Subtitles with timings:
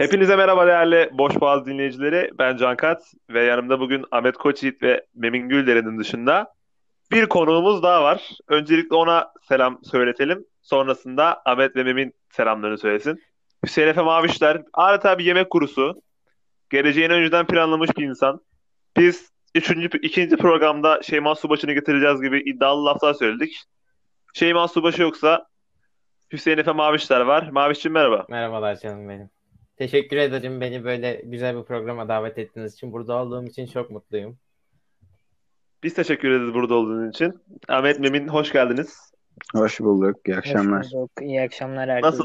[0.00, 2.30] Hepinize merhaba değerli Boş Boğaz dinleyicileri.
[2.38, 6.54] Ben Can Kat ve yanımda bugün Ahmet Koçyiğit ve Memin Gülderen'in dışında
[7.12, 8.30] bir konuğumuz daha var.
[8.48, 10.44] Öncelikle ona selam söyletelim.
[10.62, 13.22] Sonrasında Ahmet ve Memin selamlarını söylesin.
[13.64, 16.02] Hüseyin Efe Mavişler adeta bir yemek kurusu.
[16.70, 18.40] Geleceğini önceden planlamış bir insan.
[18.96, 23.62] Biz üçüncü, ikinci programda Şeyma Subaşı'nı getireceğiz gibi iddialı laflar söyledik.
[24.34, 25.46] Şeyma Subaşı yoksa
[26.32, 27.48] Hüseyin Efe Mavişler var.
[27.52, 28.26] Maviş'cim merhaba.
[28.28, 29.39] Merhabalar canım benim.
[29.80, 32.92] Teşekkür ederim beni böyle güzel bir programa davet ettiğiniz için.
[32.92, 34.38] Burada olduğum için çok mutluyum.
[35.82, 37.40] Biz teşekkür ederiz burada olduğunuz için.
[37.68, 39.12] Ahmet Memin hoş geldiniz.
[39.54, 40.16] Hoş bulduk.
[40.28, 40.84] İyi akşamlar.
[40.84, 41.10] Hoş bulduk.
[41.22, 42.16] İyi akşamlar herkese.
[42.16, 42.24] Nasıl?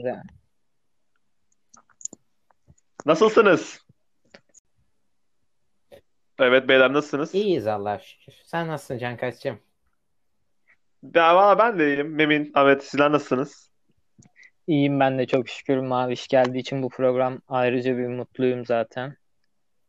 [3.05, 3.85] Nasılsınız?
[6.39, 7.35] Evet beyler nasılsınız?
[7.35, 8.33] İyiyiz Allah'a şükür.
[8.43, 9.59] Sen nasılsın Can Kaçcığım?
[11.15, 12.15] Ya, valla ben de iyiyim.
[12.15, 13.74] Memin, Ahmet sizler nasılsınız?
[14.67, 19.15] İyiyim ben de çok şükür Maviş geldiği için bu program ayrıca bir mutluyum zaten.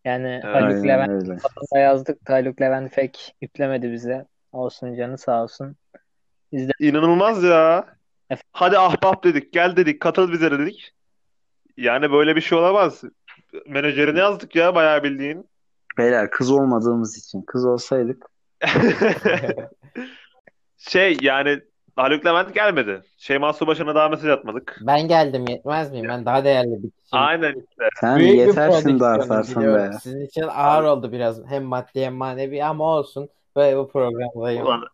[0.04, 0.44] Yani Evet.
[0.44, 1.42] Haluk Aynen Levent
[1.74, 4.26] yazdık da Haluk Levent pek yüklemedi bize.
[4.52, 5.76] Olsun canı sağ olsun.
[6.52, 7.86] Biz de İnanılmaz ya.
[8.30, 8.50] Efendim?
[8.52, 10.92] Hadi ahbap dedik, gel dedik, katıl bize dedik.
[11.76, 13.02] Yani böyle bir şey olamaz.
[13.66, 15.48] Menajerine yazdık ya bayağı bildiğin.
[15.98, 17.42] Beyler kız olmadığımız için.
[17.42, 18.26] Kız olsaydık
[20.78, 21.60] Şey yani
[21.96, 23.02] Haluk Levent gelmedi.
[23.16, 24.78] Şeyma Subaşı'na daha mesaj atmadık.
[24.80, 26.06] Ben geldim yetmez miyim?
[26.08, 26.96] Ben daha değerli bir kişiyim.
[27.12, 27.88] Aynen işte.
[28.00, 29.92] sen Büyük yetersin de biliyorum.
[29.92, 29.98] be.
[30.02, 31.46] Sizin için ağır oldu biraz.
[31.46, 33.28] Hem maddi hem manevi ama olsun.
[33.56, 34.66] Böyle bu programdayım.
[34.66, 34.84] Ulan,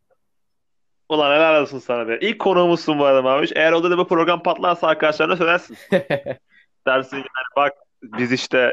[1.09, 2.19] ulan helal olsun sana be.
[2.21, 3.53] İlk konuğumuzsun bu arada Maviş.
[3.55, 5.77] Eğer oldu da bu program patlarsa arkadaşlarına söylersin.
[6.87, 8.73] Dersin yani bak biz işte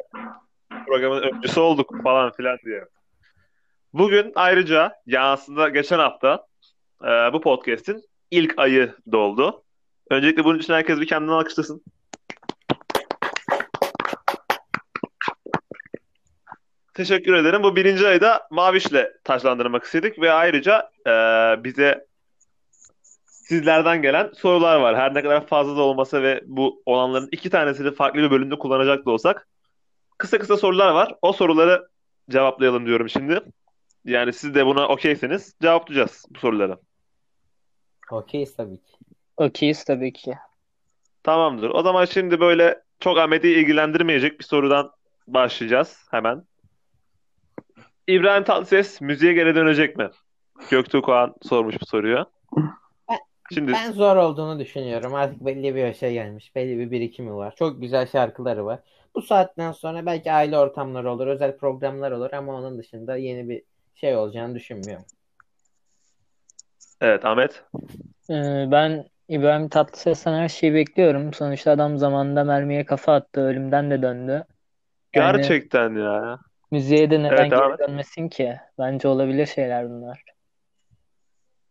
[0.88, 2.86] programın öncüsü olduk falan filan diye.
[3.94, 6.46] Bugün ayrıca ya aslında geçen hafta
[7.04, 9.64] e, bu podcast'in ilk ayı doldu.
[10.10, 11.84] Öncelikle bunun için herkes bir kendini alkışlasın.
[16.94, 17.64] Teşekkür ederim.
[17.64, 21.12] Bu birinci ayda Maviş'le taşlandırmak istedik ve ayrıca e,
[21.64, 22.08] bize
[23.26, 24.98] sizlerden gelen sorular var.
[24.98, 29.06] Her ne kadar fazla da olmasa ve bu olanların iki tanesini farklı bir bölümde kullanacak
[29.06, 29.48] da olsak
[30.18, 31.16] kısa kısa sorular var.
[31.22, 31.88] O soruları
[32.30, 33.42] cevaplayalım diyorum şimdi.
[34.06, 36.78] Yani siz de buna okeyseniz cevaplayacağız bu soruları.
[38.11, 38.93] Okeyiz tabii ki.
[39.37, 40.33] okeyiz tabii ki.
[41.23, 41.70] Tamamdır.
[41.70, 44.92] O zaman şimdi böyle çok Ahmet'i ilgilendirmeyecek bir sorudan
[45.27, 46.43] başlayacağız hemen.
[48.08, 50.09] İbrahim Tatlıses müziğe geri dönecek mi?
[50.70, 52.25] Göktuğ Koğan sormuş bu soruyu.
[53.53, 55.15] Şimdi Ben zor olduğunu düşünüyorum.
[55.15, 56.55] Artık belli bir yaşa gelmiş.
[56.55, 57.55] Belli bir birikimi var.
[57.55, 58.80] Çok güzel şarkıları var.
[59.15, 63.64] Bu saatten sonra belki aile ortamları olur, özel programlar olur ama onun dışında yeni bir
[63.95, 65.05] şey olacağını düşünmüyorum.
[67.02, 67.64] Evet Ahmet.
[68.30, 71.33] Ee, ben İbrahim Tatlıses'ten her şeyi bekliyorum.
[71.33, 73.42] Sonuçta adam zamanında mermiye kafa attı.
[73.42, 74.43] Ölümden de döndü.
[75.15, 76.39] Yani Gerçekten ya.
[76.71, 78.58] müziğe de neden Evet geri dönmesin ki?
[78.80, 80.23] Bence olabilir şeyler bunlar.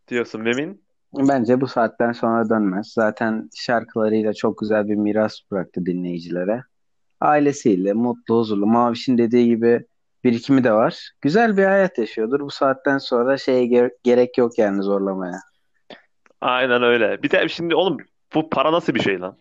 [0.09, 0.83] diyorsun Memin.
[1.15, 2.87] Bence bu saatten sonra dönmez.
[2.87, 6.63] Zaten şarkılarıyla çok güzel bir miras bıraktı dinleyicilere.
[7.21, 8.67] Ailesiyle mutlu, huzurlu.
[8.67, 9.87] Maviş'in dediği gibi
[10.29, 11.11] birikimi de var.
[11.21, 12.41] Güzel bir hayat yaşıyordur.
[12.41, 15.41] Bu saatten sonra şeye ge- gerek yok yani zorlamaya.
[16.41, 17.23] Aynen öyle.
[17.23, 17.97] Bir de şimdi oğlum
[18.35, 19.39] bu para nasıl bir şey lan?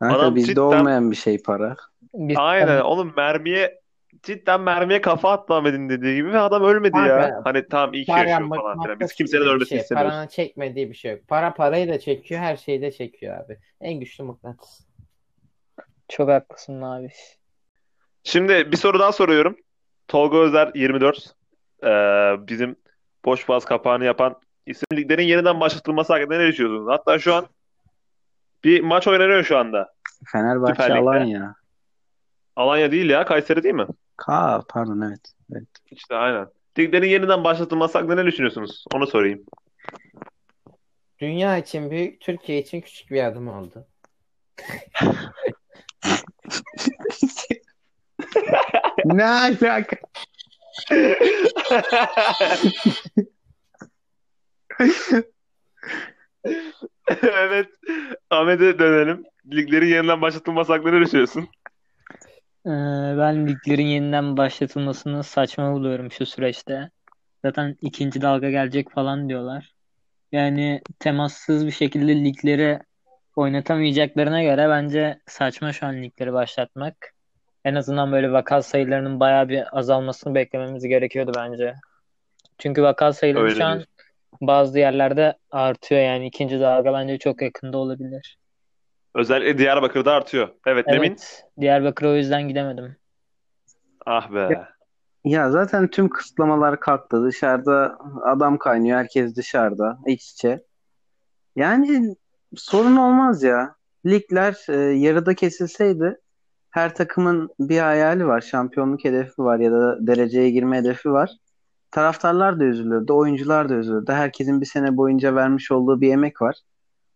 [0.00, 1.76] Kanka Adam bizde cidden olmayan bir şey para.
[2.14, 3.80] Biz aynen oğlum mermiye
[4.22, 7.20] cidden mermiye kafa Ahmet'in dediği gibi ve adam ölmedi ya.
[7.20, 9.00] Kanka Hani tamam iyi ki para yaşıyor falan filan.
[9.00, 9.78] Biz kimsenin ölmesini şey.
[9.78, 10.12] istemiyoruz.
[10.12, 11.20] Paranın çekmediği bir şey yok.
[11.28, 13.58] Para parayı da çekiyor, her şeyi de çekiyor abi.
[13.80, 14.80] En güçlü mıknatıs.
[16.08, 17.38] çok haklısın Maviş.
[18.24, 19.56] Şimdi bir soru daha soruyorum.
[20.08, 21.34] Tolga Özer 24.
[21.82, 21.86] Ee,
[22.48, 22.76] bizim
[23.24, 26.92] boş boğaz kapağını yapan isim liglerin yeniden başlatılması hakkında ne düşünüyorsunuz?
[26.92, 27.46] Hatta şu an
[28.64, 29.94] bir maç oynanıyor şu anda.
[30.32, 30.94] Fenerbahçe.
[30.94, 31.54] Alanya.
[32.56, 33.86] Alanya değil ya, Kayseri değil mi?
[34.16, 35.32] Ka pardon evet.
[35.52, 35.68] Evet.
[35.90, 36.46] İşte aynen.
[36.78, 38.84] Liglerin yeniden başlatılması hakkında ne düşünüyorsunuz?
[38.94, 39.44] Onu sorayım.
[41.18, 43.86] Dünya için büyük, Türkiye için küçük bir adım oldu.
[49.04, 49.96] Ne alaka?
[57.22, 57.68] Evet.
[58.30, 59.24] Ahmet'e dönelim.
[59.52, 61.48] Liglerin yeniden başlatılması hakkında ne düşünüyorsun?
[62.66, 62.70] Ee,
[63.18, 66.90] ben liglerin yeniden başlatılmasını saçma buluyorum şu süreçte.
[67.44, 69.74] Zaten ikinci dalga gelecek falan diyorlar.
[70.32, 72.78] Yani temassız bir şekilde ligleri
[73.36, 77.13] oynatamayacaklarına göre bence saçma şu an ligleri başlatmak.
[77.64, 81.74] En azından böyle vaka sayılarının bayağı bir azalmasını beklememiz gerekiyordu bence.
[82.58, 83.92] Çünkü vaka sayıları Öyle şu an diyorsun.
[84.40, 88.38] bazı yerlerde artıyor yani ikinci dalga bence çok yakında olabilir.
[89.14, 90.48] Özellikle Diyarbakır'da artıyor.
[90.66, 90.84] Evet.
[90.88, 91.44] Evet.
[91.60, 92.96] Diyarbakır'a o yüzden gidemedim.
[94.06, 94.66] Ah be.
[95.24, 97.24] Ya zaten tüm kısıtlamalar kalktı.
[97.24, 98.98] Dışarıda adam kaynıyor.
[98.98, 99.98] Herkes dışarıda.
[100.06, 100.64] iç içe.
[101.56, 102.16] Yani
[102.56, 103.74] sorun olmaz ya.
[104.06, 106.18] Ligler e, yarıda kesilseydi
[106.74, 108.40] her takımın bir hayali var.
[108.40, 111.30] Şampiyonluk hedefi var ya da dereceye girme hedefi var.
[111.90, 114.12] Taraftarlar da üzülürdü, oyuncular da üzülürdü.
[114.12, 116.56] Herkesin bir sene boyunca vermiş olduğu bir emek var.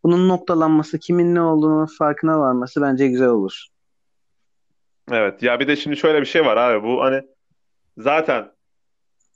[0.02, 3.66] Bunun noktalanması, kimin ne olduğunu farkına varması bence güzel olur.
[5.10, 5.42] Evet.
[5.42, 6.86] Ya bir de şimdi şöyle bir şey var abi.
[6.86, 7.22] Bu hani
[7.96, 8.50] zaten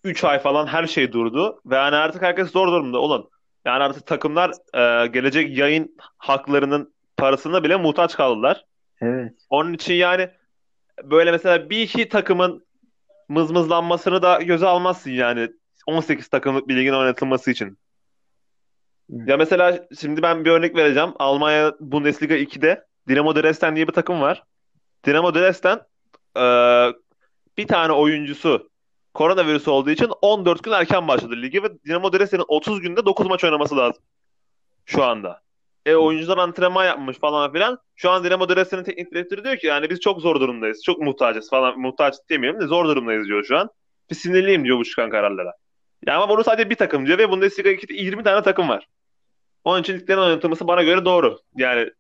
[0.05, 3.25] 3 ay falan her şey durdu ve hani artık herkes zor durumda olan.
[3.65, 8.65] Yani artık takımlar e, gelecek yayın haklarının parasına bile muhtaç kaldılar.
[9.03, 9.33] Evet.
[9.51, 10.31] Onun için yani
[11.03, 12.67] böyle mesela bir iki takımın
[13.29, 15.49] mızmızlanmasını da göze almazsın yani
[15.87, 17.79] 18 takımlık bir ligin oynatılması için.
[19.09, 21.11] Ya mesela şimdi ben bir örnek vereceğim.
[21.19, 24.43] Almanya Bundesliga 2'de Dinamo Dresden diye bir takım var.
[25.07, 25.81] Dinamo Dresden
[26.37, 26.45] e,
[27.59, 28.71] bir tane oyuncusu
[29.15, 33.45] koronavirüs olduğu için 14 gün erken başladı ligi ve Dinamo Dresden'in 30 günde 9 maç
[33.45, 34.03] oynaması lazım.
[34.85, 35.43] Şu anda.
[35.87, 37.79] E oyuncular antrenman yapmış falan filan.
[37.97, 40.83] Şu an Dinamo Dresden'in teknik direktörü diyor ki yani biz çok zor durumdayız.
[40.85, 41.79] Çok muhtacız falan.
[41.79, 43.71] Muhtaç demiyorum da zor durumdayız diyor şu an.
[44.11, 45.53] Bir sinirliyim diyor bu çıkan kararlara.
[46.07, 48.87] Ya ama bunu sadece bir takım diyor ve Bundesliga 2'de 20 tane takım var.
[49.65, 51.39] Onun için liglerin oynatılması bana göre doğru.
[51.57, 51.91] Yani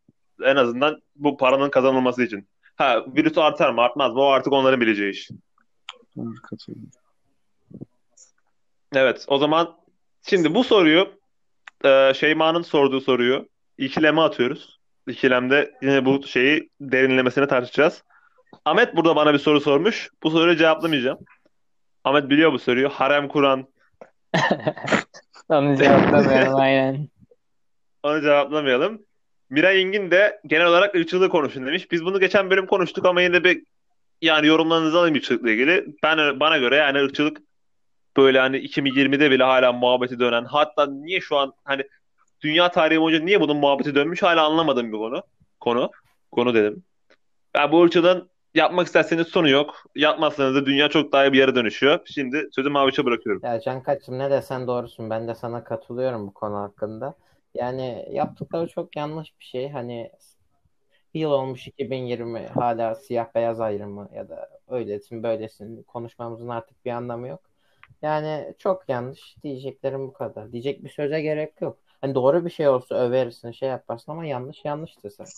[0.42, 2.48] en azından bu paranın kazanılması için.
[2.76, 5.30] Ha virüs artar mı artmaz mı o artık onların bileceği iş.
[8.94, 9.76] Evet o zaman
[10.22, 11.08] şimdi bu soruyu
[11.84, 13.48] e, Şeyma'nın sorduğu soruyu
[13.84, 14.78] ikileme atıyoruz.
[15.08, 18.02] İkilemde yine bu şeyi derinlemesine tartışacağız.
[18.64, 20.10] Ahmet burada bana bir soru sormuş.
[20.22, 21.18] Bu soruyu cevaplamayacağım.
[22.04, 22.88] Ahmet biliyor bu soruyu.
[22.88, 23.66] Harem kuran.
[25.48, 27.08] Onu cevaplamayalım aynen.
[28.02, 29.02] Onu cevaplamayalım.
[29.50, 31.90] Miray İngin de genel olarak ırkçılığı konuşun demiş.
[31.90, 33.62] Biz bunu geçen bölüm konuştuk ama yine bir
[34.22, 35.86] yani yorumlarınızı alayım ırkçılıkla ilgili.
[36.02, 37.38] Ben bana göre yani ırkçılık
[38.16, 41.82] böyle hani 2020'de bile hala muhabbeti dönen hatta niye şu an hani
[42.42, 45.22] dünya tarihi boyunca niye bunun muhabbeti dönmüş hala anlamadığım bir konu.
[45.60, 45.90] Konu.
[46.32, 46.84] Konu dedim.
[47.56, 49.84] Yani bu ırkçılığın yapmak isterseniz sonu yok.
[49.94, 52.00] Yapmazsanız da dünya çok daha bir yere dönüşüyor.
[52.04, 53.42] Şimdi sözü Maviş'e bırakıyorum.
[53.44, 55.10] Ya Can Kaçım ne desen doğrusun.
[55.10, 57.14] Ben de sana katılıyorum bu konu hakkında.
[57.54, 59.70] Yani yaptıkları çok yanlış bir şey.
[59.70, 60.10] Hani
[61.14, 67.28] yıl olmuş 2020 hala siyah beyaz ayrımı ya da öylesin böylesin konuşmamızın artık bir anlamı
[67.28, 67.40] yok.
[68.02, 70.52] Yani çok yanlış diyeceklerim bu kadar.
[70.52, 71.78] Diyecek bir söze gerek yok.
[72.02, 75.34] Hani doğru bir şey olsa överirsin şey yaparsın ama yanlış yanlıştır zaten.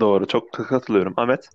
[0.00, 1.14] Doğru çok katılıyorum.
[1.16, 1.48] Ahmet?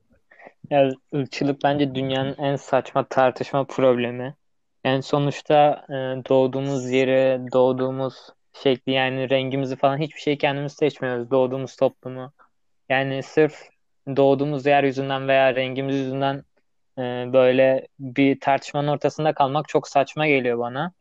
[0.69, 4.35] Ya ırkçılık bence dünyanın en saçma tartışma problemi.
[4.83, 5.93] Yani sonuçta e,
[6.29, 11.31] doğduğumuz yeri, doğduğumuz şekli yani rengimizi falan hiçbir şey kendimiz seçmiyoruz.
[11.31, 12.33] Doğduğumuz toplumu.
[12.89, 13.69] Yani sırf
[14.07, 16.43] doğduğumuz yer yüzünden veya rengimiz yüzünden
[16.97, 17.01] e,
[17.33, 20.91] böyle bir tartışmanın ortasında kalmak çok saçma geliyor bana.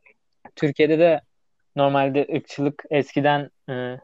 [0.57, 1.21] Türkiye'de de
[1.77, 3.97] normalde ırkçılık eskiden e,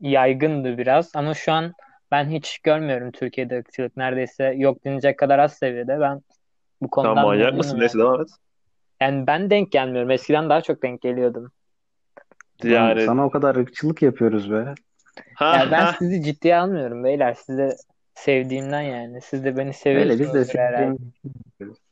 [0.00, 1.72] yaygındı biraz ama şu an
[2.10, 3.96] ben hiç görmüyorum Türkiye'de ırkçılık.
[3.96, 6.00] Neredeyse yok denecek kadar az seviyede.
[6.00, 6.20] Ben
[6.82, 7.80] bu konudan Tamam manyak mısın?
[7.80, 8.28] Neyse devam et.
[9.00, 10.10] Yani ben denk gelmiyorum.
[10.10, 11.52] Eskiden daha çok denk geliyordum.
[12.62, 14.74] Yani Sana o kadar ırkçılık yapıyoruz be.
[15.34, 15.96] ha, Yani ben ha.
[15.98, 17.34] sizi ciddiye almıyorum beyler.
[17.34, 17.70] Sizi
[18.14, 19.20] sevdiğimden yani.
[19.20, 20.98] Siz de beni Öyle biz de sevdiğimiz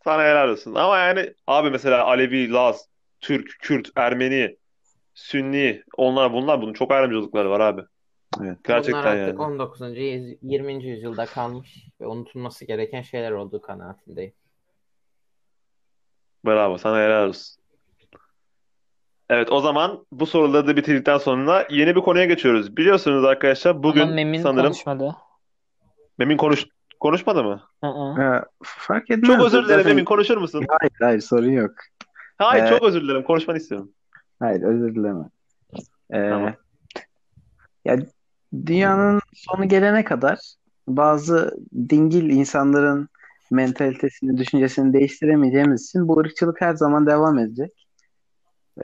[0.04, 0.75] Sana helal olsun.
[0.75, 2.88] Ama yani abi mesela Alevi, Laz,
[3.20, 4.56] Türk, Kürt, Ermeni,
[5.14, 7.83] Sünni onlar bunlar bunun çok ayrımcılıkları var abi.
[8.40, 8.59] Evet.
[8.64, 9.42] Gerçekten Bunlar artık yani.
[9.42, 10.00] 19.
[10.00, 10.85] yüz- 20.
[10.85, 14.33] yüzyılda kalmış ve unutulması gereken şeyler olduğu kanaatindeyim.
[16.47, 17.62] Bravo sana helal olsun.
[19.31, 22.76] Evet o zaman bu soruları da bitirdikten sonra yeni bir konuya geçiyoruz.
[22.76, 25.16] Biliyorsunuz arkadaşlar Ama bugün Memin sanırım konuşmadı.
[26.19, 26.66] Memin konuş
[27.00, 27.62] konuşmadı mı?
[27.81, 28.23] Hı hı.
[28.23, 29.26] Ha, fark etmez.
[29.26, 30.66] Çok özür dilerim Memin konuşur musun?
[30.69, 31.71] Hayır hayır sorun yok.
[32.38, 33.92] Hayır Ee, çok özür dilerim konuşmanı istiyorum.
[34.42, 35.25] Hayır özür dileme.
[36.11, 36.54] Ee, Tamam.
[37.84, 37.99] ya
[38.66, 40.38] dünyanın sonu gelene kadar
[40.88, 41.56] bazı
[41.88, 43.08] dingil insanların
[43.50, 47.87] mentalitesini, düşüncesini değiştiremeyeceğimiz için bu ırkçılık her zaman devam edecek.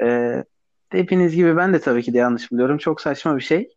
[0.03, 0.45] Ee,
[0.91, 2.79] hepiniz gibi ben de tabii ki de yanlış buluyorum.
[2.79, 3.69] Çok saçma bir şey.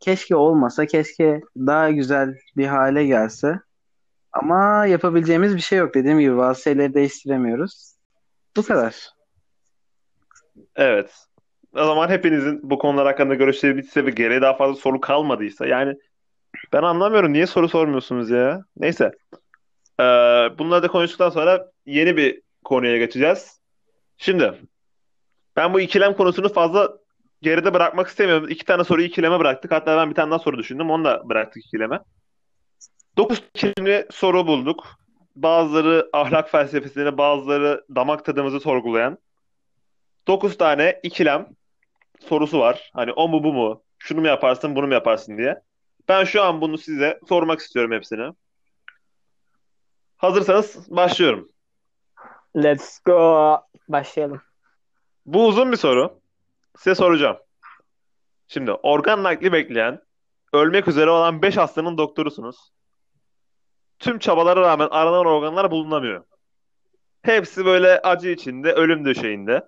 [0.00, 3.60] Keşke olmasa, keşke daha güzel bir hale gelse.
[4.32, 5.94] Ama yapabileceğimiz bir şey yok.
[5.94, 7.94] Dediğim gibi bazı şeyleri değiştiremiyoruz.
[8.56, 9.15] Bu kadar.
[10.76, 11.26] Evet.
[11.74, 15.94] O zaman hepinizin bu konular hakkında görüşleri bitse ve geriye daha fazla soru kalmadıysa yani
[16.72, 18.64] ben anlamıyorum niye soru sormuyorsunuz ya.
[18.76, 19.12] Neyse.
[20.00, 20.04] Ee,
[20.58, 23.60] bunları da konuştuktan sonra yeni bir konuya geçeceğiz.
[24.18, 24.52] Şimdi
[25.56, 26.98] ben bu ikilem konusunu fazla
[27.42, 28.48] geride bırakmak istemiyorum.
[28.48, 29.72] İki tane soruyu ikileme bıraktık.
[29.72, 30.90] Hatta ben bir tane daha soru düşündüm.
[30.90, 32.00] Onu da bıraktık ikileme.
[33.16, 34.86] Dokuz ikilemli soru bulduk.
[35.36, 39.18] Bazıları ahlak felsefesini, bazıları damak tadımızı sorgulayan.
[40.26, 41.46] Dokuz tane ikilem
[42.20, 42.90] sorusu var.
[42.94, 43.82] Hani o mu bu mu?
[43.98, 45.62] Şunu mu yaparsın, bunu mu yaparsın diye.
[46.08, 48.32] Ben şu an bunu size sormak istiyorum hepsini.
[50.16, 51.48] Hazırsanız başlıyorum.
[52.56, 53.58] Let's go.
[53.88, 54.42] Başlayalım.
[55.26, 56.20] Bu uzun bir soru.
[56.76, 57.36] Size soracağım.
[58.48, 60.00] Şimdi organ nakli bekleyen,
[60.52, 62.56] ölmek üzere olan 5 hastanın doktorusunuz.
[63.98, 66.24] Tüm çabalara rağmen aranan organlar bulunamıyor.
[67.22, 69.62] Hepsi böyle acı içinde, ölüm döşeğinde.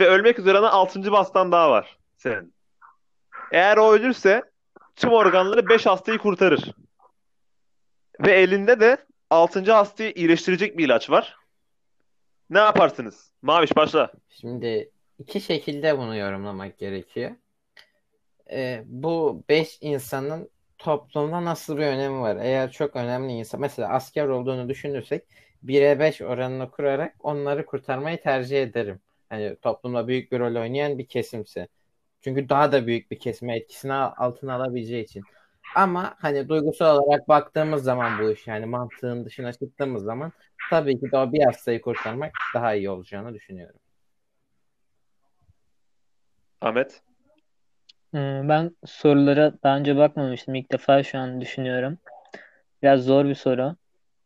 [0.00, 1.02] Ve ölmek üzere olan 6.
[1.02, 2.54] bir hastan daha var senin.
[3.52, 4.42] Eğer o ölürse
[4.96, 6.72] tüm organları 5 hastayı kurtarır.
[8.20, 8.96] Ve elinde de
[9.30, 9.72] 6.
[9.72, 11.36] hastayı iyileştirecek bir ilaç var.
[12.50, 13.32] Ne yaparsınız?
[13.42, 14.12] Maviş başla.
[14.28, 17.30] Şimdi iki şekilde bunu yorumlamak gerekiyor.
[18.50, 22.36] Ee, bu beş insanın toplumda nasıl bir önemi var?
[22.36, 25.24] Eğer çok önemli insan, mesela asker olduğunu düşünürsek
[25.64, 29.00] 1'e 5 oranını kurarak onları kurtarmayı tercih ederim.
[29.30, 31.68] Hani toplumda büyük bir rol oynayan bir kesimse.
[32.20, 35.24] Çünkü daha da büyük bir kesime etkisini altına alabileceği için.
[35.76, 40.32] Ama hani duygusal olarak baktığımız zaman bu iş yani mantığın dışına çıktığımız zaman
[40.70, 43.80] tabii ki de o bir hastayı kurtarmak daha iyi olacağını düşünüyorum.
[46.60, 47.02] Ahmet.
[48.10, 50.54] Hmm, Ben sorulara daha önce bakmamıştım.
[50.54, 51.98] İlk defa şu an düşünüyorum.
[52.82, 53.76] Biraz zor bir soru.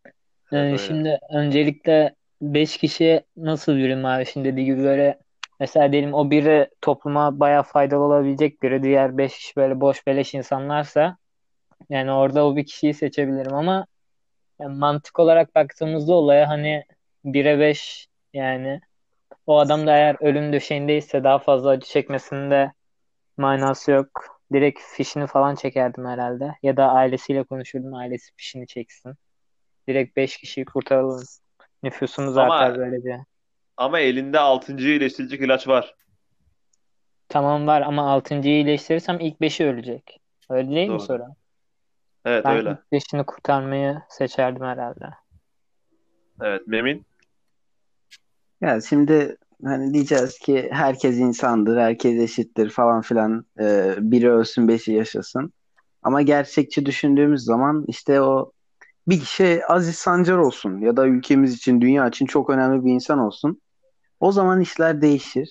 [0.07, 0.11] Ee,
[0.53, 0.79] Evet, öyle.
[0.79, 5.21] şimdi öncelikle 5 kişi nasıl biri Maviş'in dediği gibi böyle
[5.61, 8.83] mesela diyelim o biri topluma bayağı faydalı olabilecek biri.
[8.83, 11.17] Diğer 5 kişi böyle boş beleş insanlarsa
[11.91, 13.87] yani orada o bir kişiyi seçebilirim ama
[14.61, 16.85] yani mantık olarak baktığımızda olaya hani
[17.25, 18.81] 1'e 5 yani
[19.47, 22.73] o adam da eğer ölüm döşeğindeyse daha fazla acı çekmesinde
[23.37, 24.09] manası yok.
[24.53, 26.55] Direkt fişini falan çekerdim herhalde.
[26.63, 27.95] Ya da ailesiyle konuşurdum.
[27.95, 29.15] Ailesi fişini çeksin.
[29.89, 31.23] Direkt 5 kişiyi kurtaralım.
[31.83, 33.25] Nüfusumuz Ama- artar böylece.
[33.77, 34.89] Ama elinde 6.
[34.91, 35.95] iyileştirici ilaç var.
[37.29, 40.21] Tamam var ama 6.yı iyileştirirsem ilk 5'i ölecek.
[40.51, 41.01] Öyle değil mi Doğru.
[41.01, 41.25] soru?
[42.25, 42.71] Evet Ben öyle.
[42.71, 45.05] ilk 5'ini kurtarmayı seçerdim herhalde.
[46.41, 47.07] Evet Memin.
[48.61, 53.45] Ya şimdi hani diyeceğiz ki herkes insandır, herkes eşittir falan filan.
[53.61, 55.53] Ee, biri ölsün, beşi yaşasın.
[56.03, 58.52] Ama gerçekçi düşündüğümüz zaman işte o
[59.09, 63.19] bir kişi Aziz Sancar olsun ya da ülkemiz için, dünya için çok önemli bir insan
[63.19, 63.61] olsun.
[64.21, 65.51] O zaman işler değişir.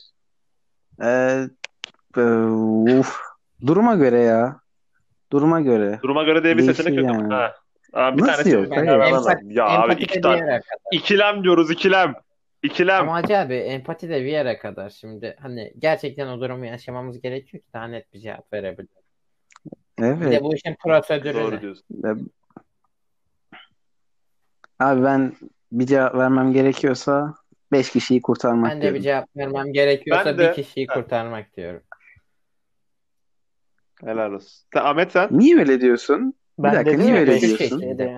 [1.04, 1.48] Ee,
[2.18, 3.20] e, uf,
[3.68, 4.60] duruma göre ya.
[5.32, 6.00] Duruma göre.
[6.04, 7.34] Duruma göre diye bir Değişir seçenek yok yani.
[7.34, 7.56] Ha.
[7.94, 8.64] Aa, bir Nasıl tanesi yok?
[8.64, 8.78] yok.
[8.78, 9.54] Ya, ben Empati-.
[9.54, 10.40] Ya abi empati iki de bir tane.
[10.40, 10.62] kadar.
[10.92, 12.14] İkilem diyoruz ikilem.
[12.64, 13.02] İkilem.
[13.02, 14.90] Ama Hacı abi empati de bir yere kadar.
[14.90, 18.88] Şimdi hani gerçekten o durumu yaşamamız gerekiyor ki daha net bir cevap verebilelim.
[20.00, 20.32] Bir Evet.
[20.32, 21.86] de bu işin prosedürü Doğru diyorsun.
[22.04, 22.16] Ya-
[24.82, 25.34] Abi ben
[25.72, 27.34] bir cevap vermem gerekiyorsa
[27.72, 29.02] 5 kişiyi kurtarmak Ben de bir diyorum.
[29.02, 31.82] cevap vermem gerekiyorsa Ben de- bir kişiyi kurtarmak diyorum.
[34.04, 34.66] Helal olsun.
[34.74, 35.30] Sen, Ahmet sen?
[35.32, 36.34] Niye öyle diyorsun?
[36.60, 37.80] Bir Ben dakika dedim niye ya öyle beş diyorsun?
[37.80, 38.16] kişi.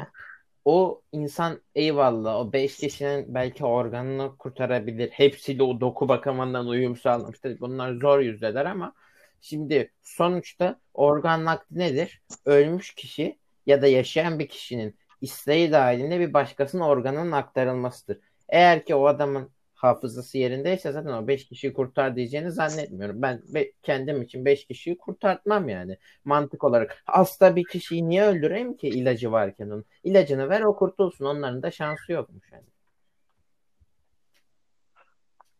[0.65, 5.09] O insan eyvallah o 5 kişinin belki organını kurtarabilir.
[5.09, 7.59] Hepsiyle o doku bakımından uyum sağlamıştır.
[7.59, 8.93] Bunlar zor yüzdeler ama
[9.41, 12.21] şimdi sonuçta organ nakli nedir?
[12.45, 18.19] Ölmüş kişi ya da yaşayan bir kişinin isteği dahilinde bir başkasının organının aktarılmasıdır.
[18.49, 23.21] Eğer ki o adamın hafızası yerindeyse zaten o 5 kişiyi kurtar diyeceğini zannetmiyorum.
[23.21, 27.03] Ben be- kendim için 5 kişiyi kurtartmam yani mantık olarak.
[27.05, 29.85] Hasta bir kişiyi niye öldüreyim ki ilacı varken onun?
[30.03, 31.25] İlacını ver o kurtulsun.
[31.25, 32.65] Onların da şansı yokmuş yani.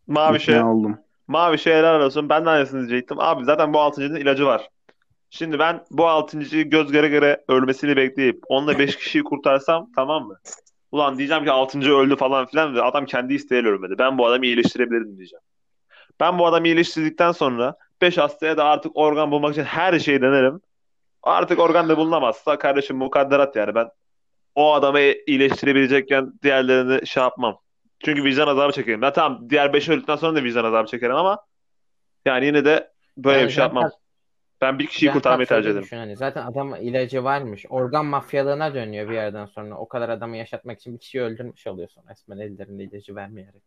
[0.07, 0.51] Mavişe.
[0.51, 0.99] İkna oldum.
[1.27, 2.29] Mavişe helal olsun.
[2.29, 3.19] Ben de aynısını diyecektim.
[3.19, 4.69] Abi zaten bu altıncının ilacı var.
[5.35, 10.39] Şimdi ben bu altıncıyı göz göre göre ölmesini bekleyip onunla beş kişiyi kurtarsam tamam mı?
[10.91, 13.95] Ulan diyeceğim ki altıncı öldü falan filan ve adam kendi isteğiyle ölmedi.
[13.99, 15.43] Ben bu adamı iyileştirebilirim diyeceğim.
[16.19, 20.61] Ben bu adamı iyileştirdikten sonra beş hastaya da artık organ bulmak için her şeyi denerim.
[21.23, 23.89] Artık organ da bulunamazsa kardeşim mukadderat yani ben
[24.55, 27.57] o adamı iyileştirebilecekken diğerlerini şey yapmam.
[28.05, 29.03] Çünkü vicdan azabı çekerim.
[29.03, 31.45] Ya tamam diğer beş öldükten sonra da vicdan azabı çekerim ama
[32.25, 33.91] yani yine de böyle Yani bir şey yapmam.
[34.63, 35.83] Ben bir kişiyi Ben kurtarmayı tercih ederim.
[35.83, 37.65] düşün, hani zaten adam ilacı varmış.
[37.69, 39.77] Organ mafyalığına dönüyor bir yerden sonra.
[39.77, 43.63] O kadar adamı yaşatmak için bir kişiyi öldürmüş oluyorsun resmen ellerinde ilacı vermeyerek.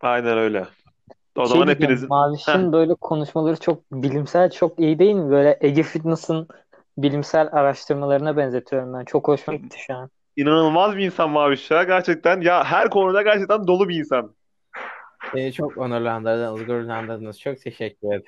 [0.00, 0.64] Aynen öyle.
[1.36, 5.30] O Şey zaman hepinizin Maviş'in böyle konuşmaları çok bilimsel, çok iyi değil mi?
[5.30, 6.48] Böyle Ege Fitness'ın
[6.98, 9.04] bilimsel araştırmalarına benzetiyorum ben.
[9.04, 10.10] Çok hoşuma gitti şu an.
[10.36, 12.40] inanılmaz bir insan Maviş ya gerçekten.
[12.40, 14.34] Ya her konuda gerçekten dolu bir insan.
[15.34, 17.40] Beni çok onurlandırdınız, gururlandırdınız.
[17.40, 18.22] Çok teşekkür ederim.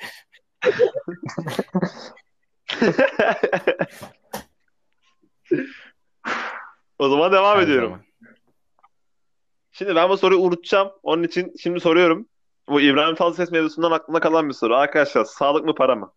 [6.99, 7.89] O zaman devam Her ediyorum.
[7.91, 8.05] zaman.
[9.73, 10.91] Şimdi ben bu soruyu unutacağım.
[11.03, 12.27] Onun için şimdi soruyorum.
[12.69, 14.77] Bu İbrahim Tatlıses mevzusundan aklımda kalan bir soru.
[14.77, 16.13] Arkadaşlar sağlık mı para mı?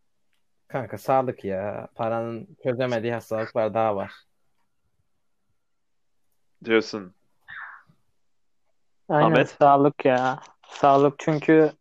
[0.68, 1.88] Kanka sağlık ya.
[1.96, 4.12] Paranın çözemediği hastalıklar daha var.
[6.66, 7.14] Diyorsun.
[9.10, 9.50] Aynen Ahmet?
[9.50, 10.40] sağlık ya.
[10.68, 11.72] Sağlık çünkü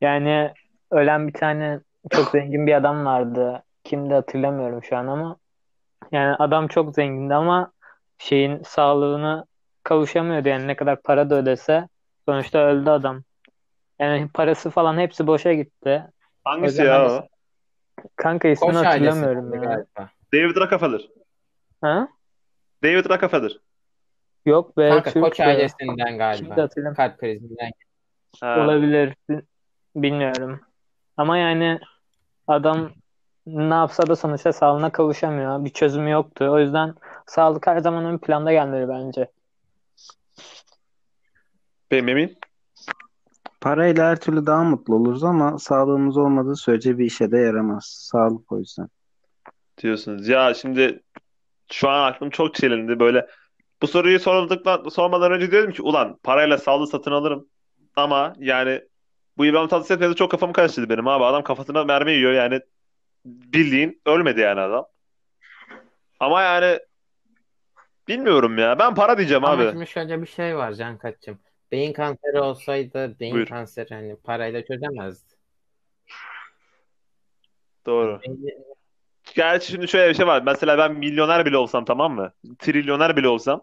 [0.00, 0.54] yani
[0.90, 3.62] ölen bir tane çok zengin bir adam vardı.
[3.84, 5.36] Kimdi hatırlamıyorum şu an ama
[6.12, 7.72] yani adam çok zengindi ama
[8.18, 9.44] şeyin sağlığına
[9.82, 11.88] kavuşamıyordu yani ne kadar para da ödese
[12.24, 13.22] sonuçta öldü adam.
[13.98, 16.04] Yani parası falan hepsi boşa gitti.
[16.44, 17.26] Hangisi ya zaman o?
[18.16, 19.86] Kanka ismini Koç hatırlamıyorum ya.
[20.34, 21.08] David Rockefeller.
[21.80, 22.08] Ha?
[22.82, 23.58] David Rockefeller.
[24.46, 26.56] Yok be Kanka Türk Koç ailesinden galiba.
[26.56, 26.94] hatırlamıyorum.
[26.94, 27.70] Kalp krizinden.
[28.40, 28.60] Ha.
[28.60, 29.14] Olabilir.
[29.96, 30.60] Bilmiyorum.
[31.20, 31.80] Ama yani
[32.48, 32.90] adam
[33.46, 35.64] ne yapsa da sonuçta sağlığına kavuşamıyor.
[35.64, 36.44] Bir çözümü yoktu.
[36.44, 36.94] O yüzden
[37.26, 39.30] sağlık her zaman ön planda gelmeli bence.
[41.90, 42.38] Benim emin.
[43.60, 47.84] Parayla her türlü daha mutlu oluruz ama sağlığımız olmadığı sürece bir işe de yaramaz.
[47.84, 48.88] Sağlık o yüzden.
[49.82, 50.28] diyorsunuz.
[50.28, 51.02] Ya şimdi
[51.72, 53.26] şu an aklım çok çelindi böyle.
[53.82, 57.46] Bu soruyu sorduktan sormadan önce diyordum ki ulan parayla sağlığı satın alırım.
[57.96, 58.89] Ama yani
[59.40, 61.24] bu İbrahim Tatlıses mevzu çok kafamı karıştırdı benim abi.
[61.24, 62.60] Adam kafasına mermi yiyor yani
[63.24, 64.86] bildiğin ölmedi yani adam.
[66.20, 66.78] Ama yani
[68.08, 68.78] bilmiyorum ya.
[68.78, 69.70] Ben para diyeceğim Ama abi.
[69.70, 71.38] şimdi şöyle bir şey var Cankat'cığım.
[71.72, 73.46] Beyin kanseri olsaydı beyin Buyur.
[73.46, 75.34] kanseri hani parayla çözemezdi.
[77.86, 78.20] Doğru.
[78.22, 78.64] Beyin-
[79.34, 80.42] Gerçi şimdi şöyle bir şey var.
[80.42, 82.32] Mesela ben milyoner bile olsam tamam mı?
[82.58, 83.62] Trilyoner bile olsam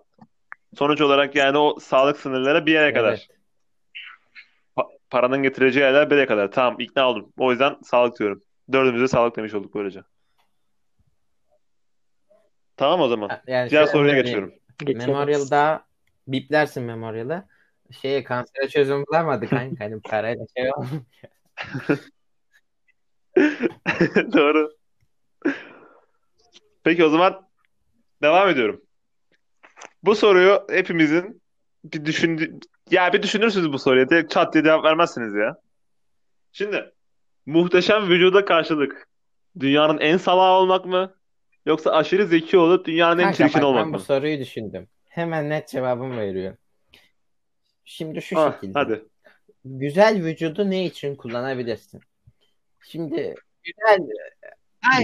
[0.78, 3.10] sonuç olarak yani o sağlık sınırları bir yere kadar.
[3.10, 3.28] Evet.
[3.30, 3.37] Pa-
[5.10, 6.52] paranın getireceği yerler bir yere kadar.
[6.52, 7.34] Tamam ikna oldum.
[7.38, 8.42] O yüzden sağlık diyorum.
[8.72, 10.04] Dördümüze sağlık demiş olduk böylece.
[12.78, 13.30] Tamam o zaman.
[13.48, 14.26] Yani Diğer soruya söyleyeyim.
[14.26, 14.54] geçiyorum.
[15.08, 15.86] Memorial'da
[16.28, 17.48] biplersin Memorial'ı.
[18.02, 19.86] Şeye kansere çözüm bulamadık kanka.
[19.86, 21.04] Hani parayla şey olmuyor.
[24.34, 24.78] Doğru.
[26.84, 27.48] Peki o zaman
[28.22, 28.82] devam ediyorum.
[30.04, 31.42] Bu soruyu hepimizin
[31.84, 32.60] bir düşündü
[32.92, 34.10] ya bir düşünürsünüz bu soruya.
[34.10, 35.58] Direkt çat diye cevap vermezsiniz ya.
[36.52, 36.92] Şimdi
[37.46, 39.08] muhteşem vücuda karşılık
[39.60, 41.14] dünyanın en salağı olmak mı?
[41.66, 44.04] Yoksa aşırı zeki olup dünyanın en Kanka çirkin bak olmak ben bu mı?
[44.04, 44.88] soruyu düşündüm.
[45.10, 46.58] Hemen net cevabımı veriyorum.
[47.86, 48.80] Şimdi şu Ah, şekilde.
[48.80, 49.06] hadi.
[49.66, 52.02] Güzel vücudu ne için kullanabilirsin?
[52.82, 54.08] Şimdi güzel.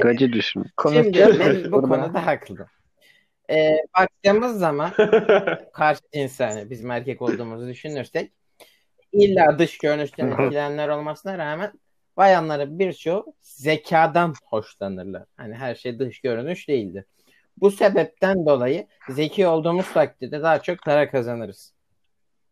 [0.02, 0.66] Gacı düşün.
[0.94, 2.68] Şimdi ben bu konuda haklı.
[3.50, 4.92] Ee, baktığımız zaman
[5.74, 8.32] karşı cins yani bizim erkek olduğumuzu düşünürsek
[9.12, 11.74] illa dış görünüşten etkilenenler olmasına rağmen
[12.18, 15.24] bayanların birçoğu zekadan hoşlanırlar.
[15.38, 17.06] Hani her şey dış görünüş değildir.
[17.58, 21.74] Bu sebepten dolayı zeki olduğumuz takdirde daha çok para kazanırız.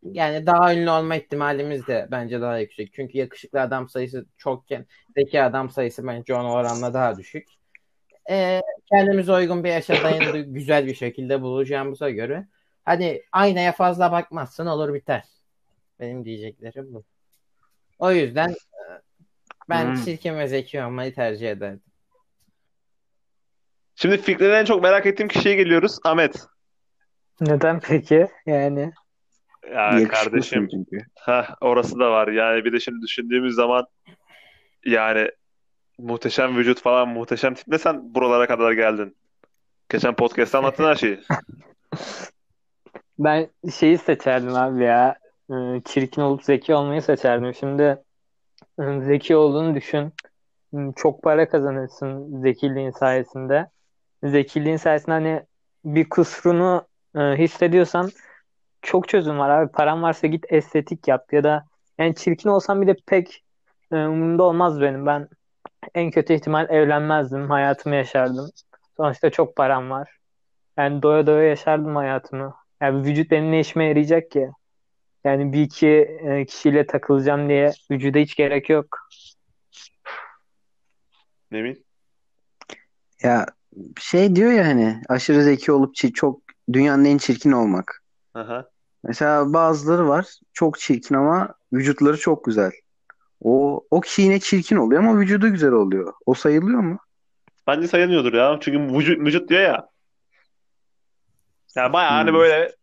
[0.04, 2.94] Yani daha ünlü olma ihtimalimiz de bence daha yüksek.
[2.94, 4.86] Çünkü yakışıklı adam sayısı çokken
[5.18, 7.61] zeki adam sayısı bence ona oranla daha düşük.
[8.30, 12.48] Ee, kendimize uygun bir yaşa dayanıklı güzel bir şekilde bulacağımıza göre
[12.86, 15.24] hani aynaya fazla bakmazsın olur biter.
[16.00, 17.04] Benim diyeceklerim bu.
[18.00, 18.84] O yüzden e,
[19.70, 20.04] ben Hmm.
[20.06, 21.82] çirkin ve zeki olmayı tercih ederdim.
[23.96, 25.98] Şimdi fikrini en çok merak ettiğim kişiye geliyoruz.
[26.04, 26.46] Ahmet.
[27.42, 28.28] Neden peki?
[28.46, 28.92] Yani
[29.74, 30.68] Ya Yakışıklısın kardeşim.
[30.72, 31.06] çünkü.
[31.20, 32.28] Ha, orası da var.
[32.28, 33.86] Yani bir de şimdi düşündüğümüz zaman
[34.86, 35.32] yani
[35.98, 39.16] muhteşem vücut falan muhteşem tip ne sen buralara kadar geldin.
[39.90, 41.20] Geçen podcast'ta anlattın her şeyi.
[43.20, 43.50] ben
[43.80, 45.16] şeyi seçerdim abi ya.
[45.52, 47.54] Ee, Çirkin olup zeki olmayı seçerdim.
[47.54, 48.04] Şimdi
[48.80, 50.14] e, zeki olduğunu düşün.
[50.96, 53.70] Çok para kazanırsın zekiliğin sayesinde.
[54.24, 55.44] Zekiliğin sayesinde hani
[55.86, 58.10] bir kusurunu e, hissediyorsan
[58.82, 59.72] çok çözüm var abi.
[59.72, 61.66] Paran varsa git estetik yap ya da
[61.98, 63.44] yani çirkin olsam bile pek
[63.92, 65.06] e, umurumda olmaz benim.
[65.06, 65.28] Ben
[65.96, 67.50] en kötü ihtimal evlenmezdim.
[67.50, 68.50] Hayatımı yaşardım.
[68.98, 70.18] Sonuçta çok param var.
[70.78, 72.56] Yani doya doya yaşardım hayatımı.
[72.82, 74.52] Yani vücut benim ne işime yarayacak ki?
[75.24, 78.98] Yani bir iki e, kişiyle takılacağım diye vücuda hiç gerek yok.
[81.52, 81.86] Nemin?
[83.24, 83.46] Ya
[84.00, 86.42] şey diyor ya hani aşırı zeki olup çi- çok
[86.74, 88.04] dünyanın en çirkin olmak.
[88.34, 88.70] Aha.
[89.04, 92.72] Mesela bazıları var çok çirkin ama vücutları çok güzel.
[93.42, 96.14] O o kişi yine çirkin oluyor ama vücudu güzel oluyor.
[96.26, 97.00] O sayılıyor mu?
[97.68, 98.58] Bence sayılmıyordur ya.
[98.62, 99.90] Çünkü vücut, vücut diyor ya.
[101.76, 102.36] Yani bayağı hani Hmm.
[102.40, 102.76] böyle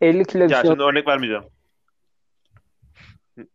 [0.00, 1.44] 50 kilo bir ya şey şimdi örnek vermeyeceğim.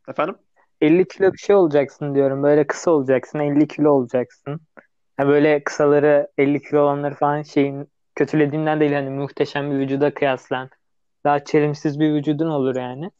[0.07, 0.35] Efendim?
[0.81, 2.43] 50 kilo bir şey olacaksın diyorum.
[2.43, 3.39] Böyle kısa olacaksın.
[3.39, 4.61] 50 kilo olacaksın.
[5.17, 10.69] Ha böyle kısaları 50 kilo olanları falan şeyin kötülediğinden değil hani muhteşem bir vücuda kıyaslan.
[11.23, 13.11] Daha çelimsiz bir vücudun olur yani.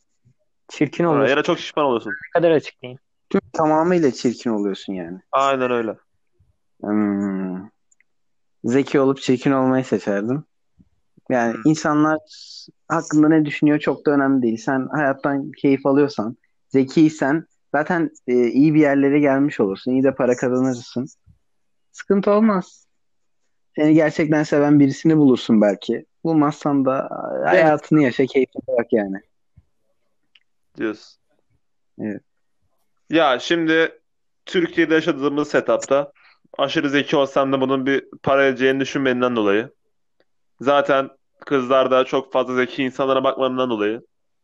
[0.72, 2.10] Çirkin ya da çok şişman oluyorsun.
[2.10, 3.00] Ne kadar açıklayayım.
[3.30, 5.20] Tüm tamamıyla çirkin oluyorsun yani.
[5.32, 5.96] Aynen öyle.
[6.82, 7.70] Hmm.
[8.64, 10.44] Zeki olup çirkin olmayı seçerdim.
[11.30, 11.62] Yani Hmm.
[11.66, 12.18] insanlar
[12.88, 14.58] hakkında ne düşünüyor çok da önemli değil.
[14.58, 16.38] Sen hayattan keyif alıyorsan,
[16.70, 19.92] zekiysen zaten e, iyi bir yerlere gelmiş olursun.
[19.92, 21.08] İyi de para kazanırsın.
[21.92, 22.88] Sıkıntı olmaz.
[23.76, 26.06] Seni gerçekten seven birisini bulursun belki.
[26.24, 27.10] Bulmazsan da
[27.44, 29.22] e, hayatını yaşa, keyfine bak yani.
[30.78, 31.22] Diyorsun.
[32.00, 32.22] Evet.
[33.10, 34.00] Ya şimdi
[34.46, 36.12] Türkiye'de yaşadığımız setupta
[36.58, 39.70] aşırı zeki olsam da bunun bir para edeceğini düşünmediğinden dolayı.
[40.62, 41.10] Zaten
[41.46, 44.02] kızlar da çok fazla zeki insanlara bakmadığından dolayı.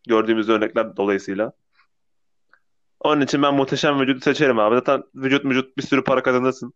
[0.08, 1.52] Gördüğümüz örnekler dolayısıyla.
[3.00, 4.76] Onun için ben muhteşem vücudu seçerim abi.
[4.76, 6.74] Zaten vücut vücut bir sürü para kazanırsın.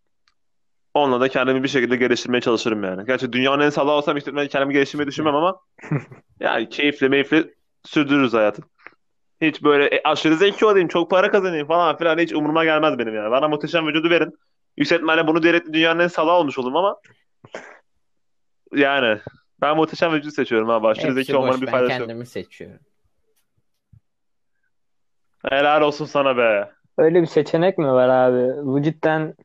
[0.93, 3.05] Onunla da kendimi bir şekilde geliştirmeye çalışırım yani.
[3.05, 5.59] Gerçi dünyanın en salağı olsam işte ben kendimi geliştirmeyi düşünmem ama
[6.39, 7.53] yani keyifli meyifli
[7.85, 8.61] sürdürürüz hayatı.
[9.41, 13.15] Hiç böyle e, aşırı zeki olayım, çok para kazanayım falan filan hiç umuruma gelmez benim
[13.15, 13.32] yani.
[13.32, 14.38] Bana muhteşem vücudu verin.
[14.77, 16.97] Yüksek ihtimalle bunu diyerek dünyanın en salağı olmuş olurum ama
[18.73, 19.19] yani
[19.62, 20.88] ben muhteşem vücudu seçiyorum abi.
[20.88, 21.99] Aşırı Hepsi zeki olmanın bir Ben faydası yok.
[22.01, 22.80] kendimi seçiyorum.
[25.49, 26.71] Helal olsun sana be.
[26.97, 28.65] Öyle bir seçenek mi var abi?
[28.65, 29.36] Bu cidden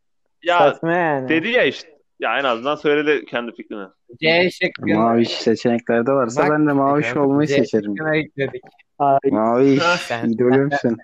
[0.43, 1.29] Ya saçma yani.
[1.29, 1.96] dedi ya işte.
[2.21, 3.87] Ya en azından söyledi kendi fikrini.
[4.21, 7.85] C şıkkını Maviş seçeneklerde varsa Bak, ben de kanka, olmayı C seçerim.
[7.97, 8.63] şıkkına ekledik.
[8.99, 10.97] Ay, Maviş, Sen- idolümsün.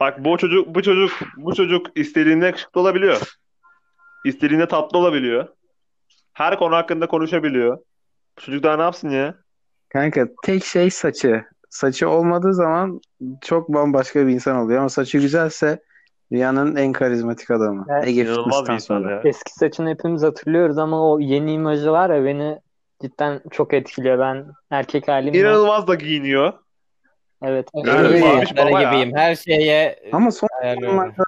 [0.00, 3.20] Bak bu çocuk bu çocuk bu çocuk istediğinde yakışıklı olabiliyor.
[4.24, 5.48] İstediğinde tatlı olabiliyor.
[6.32, 7.78] Her konu hakkında konuşabiliyor.
[8.38, 9.34] Bu çocuk daha ne yapsın ya?
[9.88, 11.44] Kanka tek şey saçı.
[11.70, 13.00] Saçı olmadığı zaman
[13.42, 15.82] çok bambaşka bir insan oluyor ama saçı güzelse
[16.32, 17.86] dünyanın en karizmatik adamı.
[17.90, 18.08] Evet.
[18.08, 19.10] Ege Fitness'tan sonra.
[19.10, 19.20] ya.
[19.24, 22.58] eski saçını hepimiz hatırlıyoruz ama o yeni imajı var ya beni
[23.02, 24.18] cidden çok etkiliyor.
[24.18, 26.52] Ben erkek halimle İnanılmaz da giyiniyor.
[27.42, 27.68] evet.
[27.74, 28.48] Yani Evet.
[28.90, 29.16] gibiyim.
[29.16, 31.22] Her şeye Ama son zamanlarda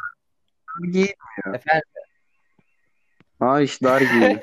[0.92, 1.06] giy
[1.54, 1.88] Efendim
[3.40, 4.34] Maviş dar giyiyor.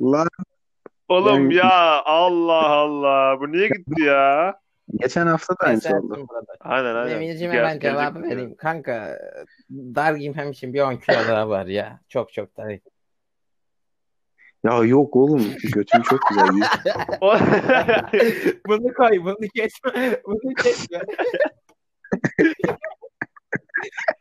[0.00, 0.28] Lan
[1.08, 3.40] Oğlum Ben- ya Allah Allah.
[3.40, 4.60] Bu niye gitti ya?
[4.94, 6.26] Geçen hafta da aynısı oldu.
[6.60, 7.16] Aynen aynen.
[7.16, 8.56] Emin'cime Gel- ben cevabı gelecek- vereyim.
[8.56, 9.18] Kanka
[9.70, 12.00] dar giyim için bir 10 kilo daha var ya.
[12.08, 12.78] Çok çok dar.
[14.64, 16.46] Ya yok oğlum götüm çok güzel.
[18.68, 20.20] bunu koy, bunu kesme.
[20.26, 20.98] Bunu kesme.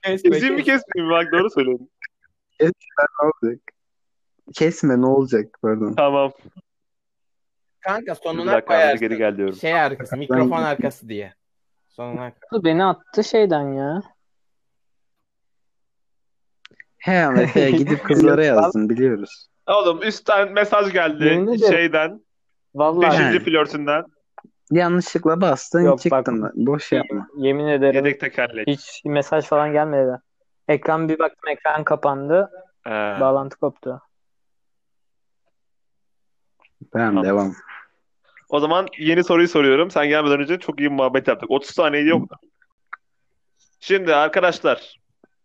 [0.03, 0.63] kesme, Kesin mi kesme.
[0.63, 1.89] kesmeyeyim bak doğru söylüyorsun.
[2.61, 2.69] Ne
[3.23, 3.61] olacak?
[4.53, 5.93] Kesme ne olacak pardon.
[5.93, 6.31] Tamam.
[7.79, 8.99] Kanka sonuna koyarsın.
[8.99, 9.55] geri gel diyorum.
[9.55, 11.33] Şey arkası, mikrofon arkası diye.
[11.87, 12.31] Sonuna
[12.63, 14.01] Beni attı şeyden ya.
[16.97, 19.47] He Ahmet he gidip kızlara yazdın biliyoruz.
[19.67, 22.21] Oğlum üstten mesaj geldi Yemin şeyden.
[22.75, 24.03] Vallahi Beşinci flörtünden.
[24.71, 26.51] Yanlışlıkla bastın Yok, çıktın.
[26.55, 27.27] Boş yapma.
[27.37, 28.67] yemin ederim Yedek tekerlek.
[28.67, 30.17] hiç mesaj falan gelmedi.
[30.67, 32.51] Ekran bir baktım ekran kapandı.
[32.87, 34.01] Ee, Bağlantı koptu.
[36.93, 37.23] Tamam Tamam.
[37.23, 37.55] devam.
[38.49, 39.91] o zaman yeni soruyu soruyorum.
[39.91, 41.51] Sen gelmeden önce çok iyi muhabbet yaptık.
[41.51, 42.31] 30 saniye yok.
[43.79, 44.99] Şimdi arkadaşlar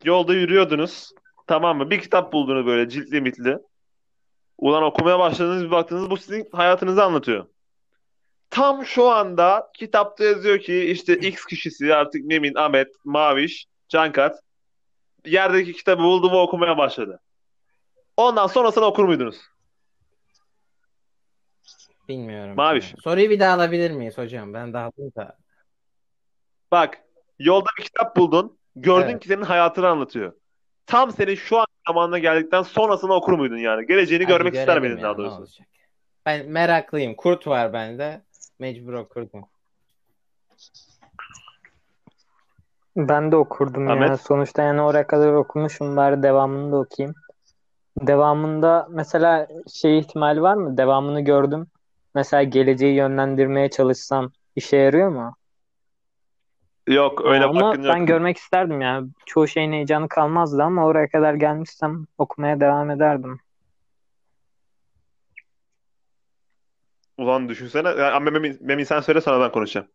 [0.05, 1.13] yolda yürüyordunuz.
[1.47, 1.91] Tamam mı?
[1.91, 3.59] Bir kitap buldunuz böyle ciltli mitli.
[4.59, 7.47] Ulan okumaya başladınız bir baktınız bu sizin hayatınızı anlatıyor.
[8.51, 14.41] Tam şu anda kitapta yazıyor ki işte X kişisi artık Memin, Ahmet, Maviş, Cankat
[15.27, 17.21] yerdeki kitabı buldu ve okumaya başladı.
[18.17, 19.37] Ondan sonrasını okur muydunuz?
[22.09, 22.55] Bilmiyorum.
[22.57, 22.95] Maviş.
[23.05, 24.55] Soruyu bir daha alabilir miyiz hocam?
[24.55, 25.37] Ben dağıldım da.
[26.73, 26.99] Bak
[27.39, 28.59] yolda bir kitap buldun.
[28.77, 29.23] Gördün Evet.
[29.23, 30.33] ki senin hayatını anlatıyor.
[30.87, 33.87] Tam senin şu an zamanına geldikten sonrasını okur muydun yani?
[33.87, 35.37] Geleceğini Hadi görmek ister miydin ya, daha doğrusu?
[35.37, 35.67] olacak.
[36.27, 37.15] Ben meraklıyım.
[37.15, 38.23] Kurt var bende.
[38.59, 39.45] Mecbur okurdum.
[42.97, 43.95] Ben de okurdum ya.
[43.95, 44.21] Ahmet?
[44.21, 45.97] Sonuçta yani oraya kadar okumuşum.
[45.97, 47.15] Bari devamını da okuyayım.
[48.01, 50.77] Devamında mesela şey ihtimali var mı?
[50.77, 51.67] Devamını gördüm.
[52.15, 55.35] Mesela geleceği yönlendirmeye çalışsam işe yarıyor mu?
[56.89, 57.85] Yok öyle Ama yok.
[57.89, 59.03] ben görmek isterdim ya.
[59.27, 63.41] Çoğu şeyin heyecanı kalmazdı ama oraya kadar gelmişsem okumaya devam ederdim.
[67.19, 67.89] Ulan düşünsene.
[67.89, 69.87] Ya, Memin, Memin sen söyle sonra ben konuşacağım.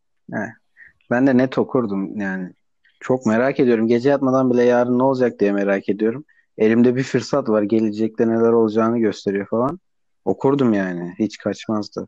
[1.12, 2.54] Ben de net okurdum yani.
[3.00, 3.88] Çok merak ediyorum.
[3.88, 6.26] Gece yatmadan bile yarın ne olacak diye merak ediyorum.
[6.58, 7.62] Elimde bir fırsat var.
[7.62, 9.80] Gelecekte neler olacağını gösteriyor falan.
[10.28, 11.16] Okurdum yani.
[11.20, 12.08] Hiç kaçmazdı.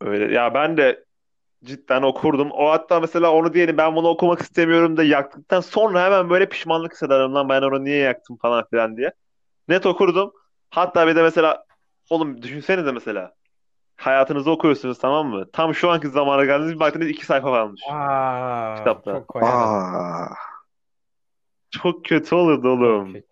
[0.00, 0.34] Öyle.
[0.34, 1.04] Ya ben de
[1.64, 2.50] cidden okurdum.
[2.50, 6.92] O hatta mesela onu diyelim ben bunu okumak istemiyorum da yaktıktan sonra hemen böyle pişmanlık
[6.92, 9.12] hissederim lan ben onu niye yaktım falan filan diye.
[9.68, 10.32] Net okurdum.
[10.70, 11.64] Hatta bir de mesela
[12.10, 13.32] oğlum düşünsenize mesela
[13.96, 15.46] hayatınızı okuyorsunuz tamam mı?
[15.52, 19.12] Tam şu anki zamana geldiniz bir baktınız iki sayfa kalmış Aa, kitapta.
[19.12, 19.42] çok.
[19.42, 20.28] Aa,
[21.70, 23.12] Çok kötü olurdu Çok oğlum.
[23.12, 23.26] kötü.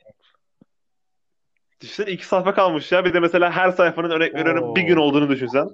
[1.80, 3.04] Düşünsene iki sayfa kalmış ya.
[3.04, 5.68] Bir de mesela her sayfanın örnek veriyorum bir gün olduğunu düşünsen.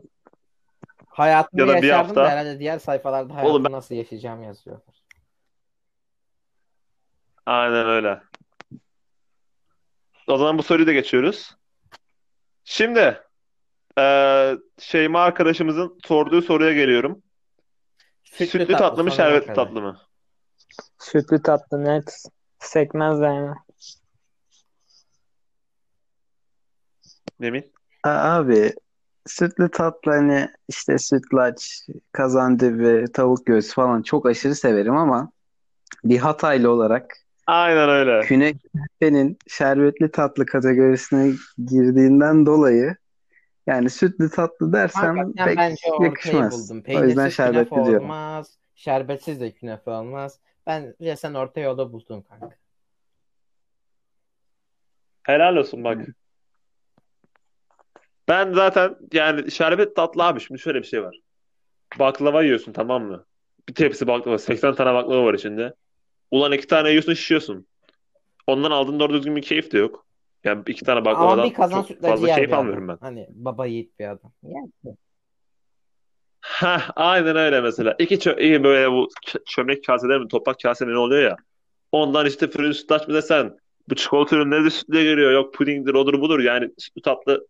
[1.09, 2.33] Hayatımı Ya da bir yaşardım da hafta.
[2.33, 3.73] herhalde diğer sayfalarda Oğlum hayatımı ben...
[3.73, 4.81] nasıl yaşayacağım yazıyor.
[7.47, 8.21] Aynen öyle.
[10.27, 11.51] O zaman bu soruyu da geçiyoruz.
[12.64, 13.23] Şimdi
[13.99, 17.23] eee Şeyma arkadaşımızın sorduğu soruya geliyorum.
[18.25, 20.01] Sütlü Sütlü tatlı tatlı mı, şerbetli tatlı mı?
[20.99, 22.23] Sütlü tatlı net.
[22.59, 23.55] Sekmez yani.
[27.40, 27.72] Emin?
[28.03, 28.72] a- abi
[29.27, 35.31] sütlü tatlı hani işte sütlaç, kazandibi, tavuk göğsü falan çok aşırı severim ama
[36.05, 38.22] bir Hataylı olarak Aynen öyle.
[38.29, 41.33] künefenin şerbetli tatlı kategorisine
[41.66, 42.96] girdiğinden dolayı
[43.66, 46.53] yani sütlü tatlı dersem Kanka sen pek bence ortayı yakışmaz.
[46.53, 46.81] buldun.
[46.94, 48.05] O yüzden Peynirsiz künefe şerbetli diyorum.
[48.05, 48.59] olmaz.
[48.75, 50.40] Şerbetsiz de künefe olmaz.
[50.66, 52.57] Bence sen orta yolu buldun kanka.
[55.22, 56.09] Helal olsun bak.
[58.29, 60.41] Ben zaten yani şerbet tatlı abi.
[60.41, 61.21] Şimdi şöyle bir şey var.
[61.99, 63.25] Baklava yiyorsun tamam mı?
[63.69, 64.39] Bir tepsi baklava.
[64.39, 65.75] 80 tane baklava var içinde.
[66.31, 67.67] Ulan iki tane yiyorsun şişiyorsun.
[68.47, 70.07] Ondan aldığın doğru düzgün bir keyif de yok.
[70.45, 72.99] Yani iki tane Ama baklavadan bir kazan çok fazla keyif almıyorum ben.
[73.01, 74.33] Hani baba yiğit bir adam.
[74.43, 74.95] Yer.
[76.41, 77.95] Heh, aynen öyle mesela.
[77.99, 79.09] İki çö iyi böyle bu
[79.47, 81.37] çömlek kaseler mi toprak kase mi ne oluyor ya.
[81.93, 83.59] Ondan işte fırın sütlaç mı desen
[83.89, 85.33] bu çikolata ürünleri de sütle geliyor.
[85.33, 86.41] Yok pudingdir odur budur.
[86.41, 87.47] Yani sütlü tatlı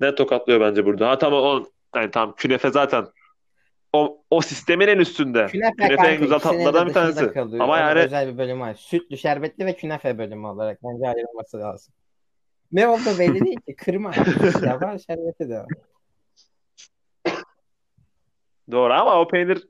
[0.00, 1.10] ne tokatlıyor bence burada.
[1.10, 1.64] Ha tamam o
[1.96, 3.06] yani tamam künefe zaten
[3.92, 5.46] o, o sistemin en üstünde.
[5.46, 7.32] Künefe Künefe en güzel tatlılardan bir tanesi.
[7.32, 7.64] kalıyor.
[7.64, 8.74] Ama yani özel bir bölümü var.
[8.74, 11.94] Sütlü, şerbetli ve künefe bölümü olarak bence ayrılması lazım.
[12.72, 13.76] Ne oldu belli değil ki.
[13.76, 14.10] Kırma.
[14.80, 15.66] Var, şerbeti de var.
[18.70, 19.68] doğru ama o peynir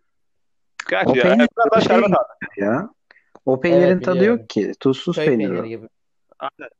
[0.79, 1.23] kaç O ya?
[1.23, 2.19] peynir Biraz daha şey şerbet
[2.57, 2.91] ya.
[3.47, 4.39] O peynirin Evet tadı biliyorum.
[4.41, 4.73] yok ki.
[4.81, 5.89] Tuzsuz Köy peynir peyniri gibi.
[6.39, 6.71] Aynen.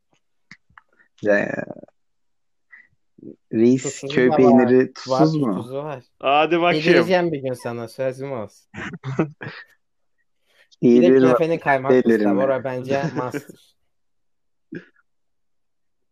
[1.23, 1.65] Ya,
[3.53, 4.37] reis Tuzsuz köy var.
[4.37, 5.63] peyniri Var tuzsuz mu?
[5.63, 6.05] tuzu var.
[6.21, 6.87] Hadi bakayım.
[6.87, 8.71] Yedireceğim bir gün sana sözüm olsun.
[10.83, 11.59] Bir de künefenin
[12.37, 12.49] var.
[12.49, 12.59] ya.
[12.61, 13.75] O bence master.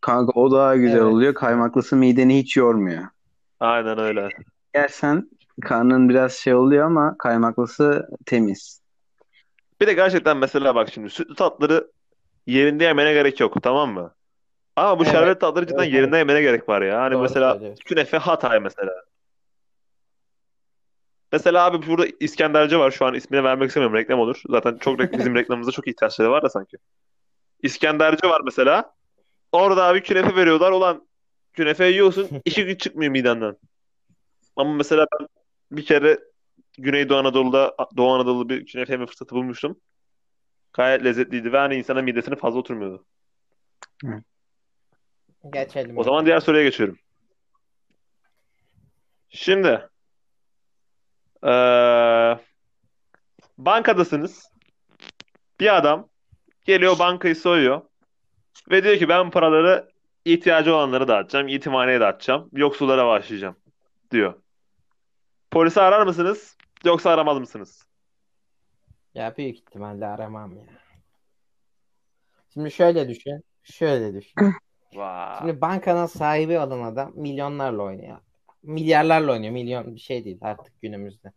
[0.00, 1.02] Kanka o daha güzel Evet.
[1.02, 1.34] oluyor.
[1.34, 3.08] Kaymaklısı mideni hiç yormuyor.
[3.60, 4.28] Aynen öyle.
[4.74, 5.30] Yersen
[5.62, 8.82] karnın biraz şey oluyor ama kaymaklısı temiz.
[9.80, 11.90] Bir de gerçekten mesela bak şimdi sütlü tatlıları
[12.46, 14.14] yerinde yemene gerek yok tamam mı?
[14.76, 15.12] Ama bu Evet.
[15.12, 17.00] şerbet tatlıları cidden Evet, yerinde yemene gerek var ya.
[17.00, 17.84] Hani Doğru mesela söylüyorsun.
[17.84, 18.92] künefe Hatay mesela.
[21.32, 22.90] Mesela abi burada İskenderci var.
[22.90, 23.96] Şu an ismini vermek istemiyorum.
[23.96, 24.42] Reklam olur.
[24.48, 26.76] Zaten çok rek- bizim reklamımızda çok ihtiyaçları var da sanki.
[27.62, 28.94] İskenderci var mesela.
[29.52, 30.72] Orada abi künefe veriyorlar.
[30.72, 31.08] Ulan
[31.52, 32.28] künefe yiyorsun.
[32.44, 33.56] iki gün çıkmıyor midenden.
[34.56, 35.28] Ama mesela ben
[35.72, 36.18] bir kere
[36.78, 39.80] Güneydoğu Anadolu'da Doğu Anadolu bir künefe yeme fırsatı bulmuştum.
[40.72, 43.04] Gayet lezzetliydi ve hani insana midesine fazla oturmuyordu.
[45.52, 45.98] Geçelim.
[45.98, 46.98] O zaman diğer soruya geçiyorum.
[49.28, 49.88] Şimdi
[51.44, 52.38] eee,
[53.58, 54.50] bankadasınız.
[55.60, 56.08] Bir adam
[56.64, 57.82] geliyor bankayı soyuyor
[58.70, 59.88] ve diyor ki ben paraları
[60.24, 63.56] ihtiyacı olanlara dağıtacağım, yetimhaneye dağıtacağım, yoksullara bağışlayacağım
[64.10, 64.34] diyor.
[65.50, 67.86] Polisi arar mısınız yoksa aramaz mısınız?
[69.14, 70.64] Ya büyük ihtimalle aramam ya.
[72.54, 73.44] Şimdi şöyle düşün.
[73.62, 74.34] Şöyle düşün.
[74.96, 75.38] Vay.
[75.38, 78.18] Şimdi bankanın sahibi olan adam milyonlarla oynuyor.
[78.62, 79.52] Milyarlarla oynuyor.
[79.52, 81.32] Milyon bir şey değil artık günümüzde.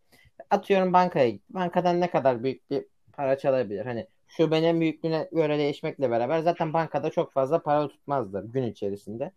[0.49, 1.43] Atıyorum bankaya git.
[1.49, 3.85] Bankadan ne kadar büyük bir para çalabilir?
[3.85, 9.31] Hani şubenin büyüklüğüne göre değişmekle beraber zaten bankada çok fazla para tutmazlar gün içerisinde.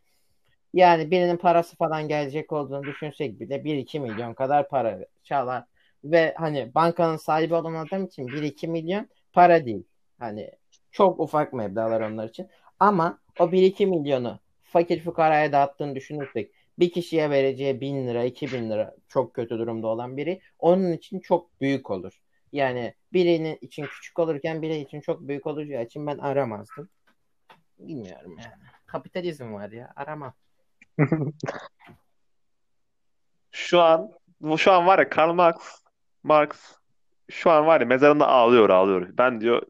[0.75, 5.65] Yani birinin parası falan gelecek olduğunu düşünsek bile 1-2 milyon kadar para çalar.
[6.05, 9.85] Ve hani bankanın sahibi olan adam için 1-2 milyon para değil.
[10.19, 10.51] Hani
[10.91, 12.49] çok ufak meblağlar onlar için.
[12.81, 18.95] Ama o 1-2 milyonu fakir fukaraya dağıttığını düşünürsek bir kişiye vereceği 1000 lira, 2000 lira
[19.09, 22.21] çok kötü durumda olan biri onun için çok büyük olur.
[22.53, 26.89] Yani birinin için küçük olurken biri için çok büyük olacağı için ben aramazdım.
[27.79, 28.63] Bilmiyorum yani.
[28.87, 30.35] Kapitalizm var ya aramam.
[33.51, 34.13] Şu an
[34.57, 35.57] şu an var ya Karl Marx
[36.23, 36.51] Marx
[37.31, 39.09] şu an var ya mezarında ağlıyor ağlıyor.
[39.19, 39.63] Ben diyor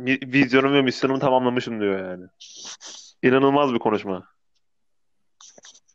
[0.00, 2.26] vizyonumu misyonumu tamamlamışım diyor yani.
[3.22, 4.22] İnanılmaz bir konuşma.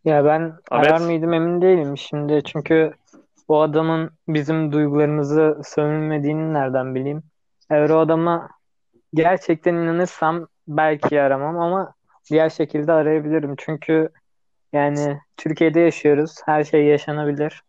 [0.05, 0.91] Ya ben Ahmet?
[0.91, 2.93] arar mıydım emin değilim şimdi çünkü
[3.47, 7.23] o adamın bizim duygularımızı sömürmediğini nereden bileyim?
[7.69, 8.49] Eğer o adama
[9.13, 11.93] gerçekten inanırsam belki aramam ama
[12.29, 13.55] diğer şekilde arayabilirim.
[13.57, 14.09] Çünkü
[14.73, 16.35] yani Türkiye'de yaşıyoruz.
[16.45, 17.63] Her şey yaşanabilir.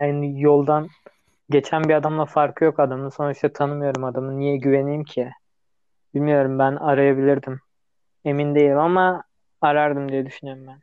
[0.00, 0.88] Yani yoldan
[1.50, 3.08] geçen bir adamla farkı yok adamın.
[3.08, 4.38] Sonuçta tanımıyorum adamı.
[4.38, 5.30] Niye güveneyim ki?
[6.14, 7.60] Bilmiyorum ben arayabilirdim.
[8.28, 9.24] Emin değilim ama
[9.60, 10.80] arardım diye düşünüyorum ben.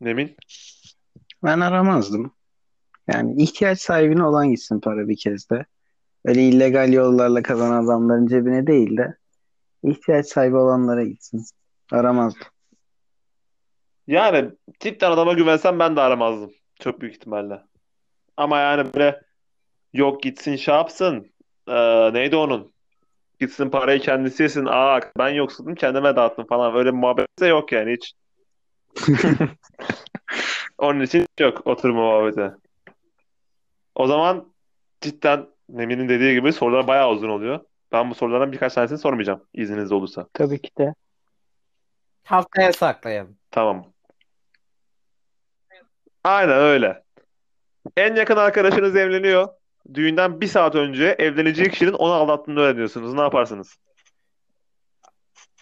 [0.00, 0.36] Nemin?
[1.44, 2.34] Ben aramazdım.
[3.08, 5.66] Yani ihtiyaç sahibine olan gitsin para bir kez de.
[6.24, 9.16] Öyle illegal yollarla kazanan adamların cebine değil de
[9.82, 11.44] ihtiyaç sahibi olanlara gitsin.
[11.92, 12.46] Aramazdım.
[14.06, 14.50] Yani
[14.80, 16.50] cidden adama güvensem ben de aramazdım.
[16.80, 17.62] Çok büyük ihtimalle.
[18.36, 19.20] Ama yani böyle
[19.92, 21.32] yok gitsin şey yapsın.
[21.68, 22.75] Ee, neydi onun?
[23.40, 24.66] Gitsin parayı kendisi yesin.
[24.66, 26.76] Aa ben yoksuldum kendime dağıttım falan.
[26.76, 28.12] Öyle bir muhabbet de yok yani hiç.
[30.78, 32.56] Onun için yok oturma muhabbeti.
[33.94, 34.52] O zaman
[35.00, 37.60] cidden Nemin'in dediği gibi sorular bayağı uzun oluyor.
[37.92, 40.26] Ben bu sorulardan birkaç tanesini sormayacağım izniniz olursa.
[40.32, 40.94] Tabii ki de.
[42.24, 43.36] Haftaya saklayalım.
[43.50, 43.92] Tamam.
[46.24, 47.02] Aynen öyle.
[47.96, 49.48] En yakın arkadaşınız evleniyor.
[49.94, 53.14] Düğünden bir saat önce evleneceği kişinin onu aldattığını öğreniyorsunuz.
[53.14, 53.76] Ne yaparsınız?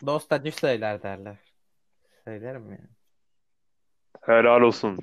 [0.06, 1.36] Dost acı söyler derler.
[2.24, 2.88] Söylerim yani.
[4.20, 4.98] Helal olsun.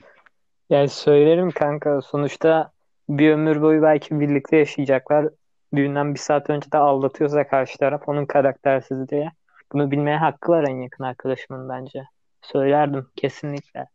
[0.69, 2.01] Yani söylerim kanka.
[2.01, 2.71] Sonuçta
[3.10, 5.29] bir ömür boyu belki birlikte yaşayacaklar.
[5.75, 9.29] Düğünden bir saat önce de aldatıyorsa karşı taraf onun karaktersizliği.
[9.71, 12.03] Bunu bilmeye hakkı var en yakın arkadaşımın bence.
[12.41, 13.88] Söylerdim kesinlikle.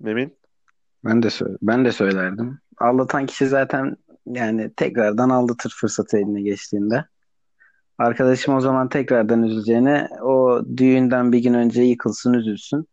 [0.00, 0.38] Memin?
[1.06, 1.28] Ben de
[1.62, 2.58] ben de söylerdim.
[2.78, 7.04] Aldatan kişi zaten yani tekrardan aldatır fırsatı eline geçtiğinde.
[7.98, 12.88] Arkadaşım o zaman tekrardan üzüleceğine o düğünden bir gün önce yıkılsın üzülsün.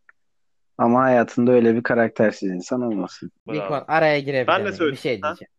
[0.77, 3.31] Ama hayatında öyle bir karaktersiz insan olmasın.
[3.47, 3.67] Bir Bravo.
[3.67, 4.93] konu araya girebilir Ben de söyleyeyim.
[4.95, 5.27] Bir şey Ha?
[5.27, 5.49] diyeceğim.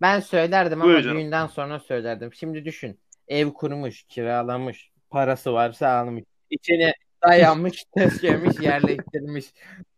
[0.00, 1.18] Ben söylerdim Buyur ama canım.
[1.18, 2.32] düğünden sonra söylerdim.
[2.32, 3.00] Şimdi düşün.
[3.28, 6.24] Ev kurmuş, kiralamış, parası varsa almış.
[6.50, 9.46] İçine dayanmış, taşıyamış, yerleştirmiş.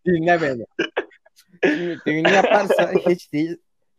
[0.06, 0.64] Dinle beni.
[1.64, 3.56] Şimdi düğün yaparsa hiç değil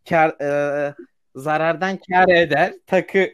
[0.10, 0.94] kar, e,
[1.36, 2.74] zarardan kar eder.
[2.88, 3.30] Takı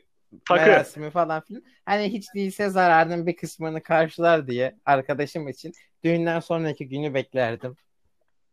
[0.46, 0.62] Takı.
[0.62, 1.64] merasimi falan filan.
[1.86, 7.76] Hani hiç değilse zararın bir kısmını karşılar diye arkadaşım için düğünden sonraki günü beklerdim.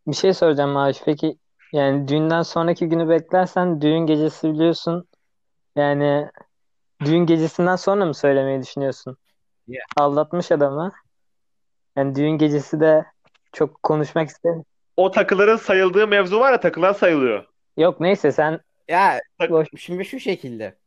[0.07, 1.03] Bir şey soracağım Maaş.
[1.05, 1.39] Peki
[1.73, 5.09] yani düğünden sonraki günü beklersen düğün gecesi biliyorsun.
[5.77, 6.29] Yani
[7.05, 9.17] düğün gecesinden sonra mı söylemeyi düşünüyorsun?
[9.69, 9.85] Yeah.
[9.97, 10.93] Aldatmış adamı.
[11.97, 13.05] Yani düğün gecesi de
[13.53, 14.65] çok konuşmak istemiyorum.
[14.97, 17.45] O takıların sayıldığı mevzu var ya takılar sayılıyor.
[17.77, 20.79] Yok neyse sen Ya Tak- boş şimdi şu şekilde.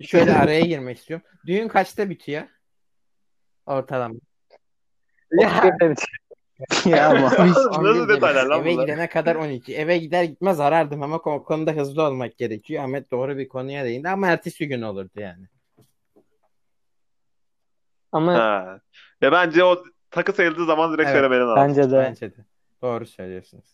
[0.00, 1.26] Şöyle araya girmek istiyorum.
[1.46, 2.42] Düğün kaçta bitiyor?
[3.66, 4.14] Ortalama.
[5.30, 5.62] Ya,
[6.86, 7.10] Ya.
[7.12, 8.50] 11 Nasıl detaylar demiş.
[8.50, 8.82] lan Eve bunlar?
[8.84, 9.76] gidene kadar 12.
[9.76, 12.84] Eve gider gitmez arardım ama o konuda hızlı olmak gerekiyor.
[12.84, 15.46] Ahmet doğru bir konuya değindi ama ertesi gün olurdu yani.
[18.12, 18.80] ama Ha.
[19.22, 21.16] Ve bence o takı sayıldığı zaman direkt Evet.
[21.16, 21.56] söylemenin lazım.
[21.68, 22.44] bence de Bence de.
[22.84, 23.64] Doğru söylüyorsunuz.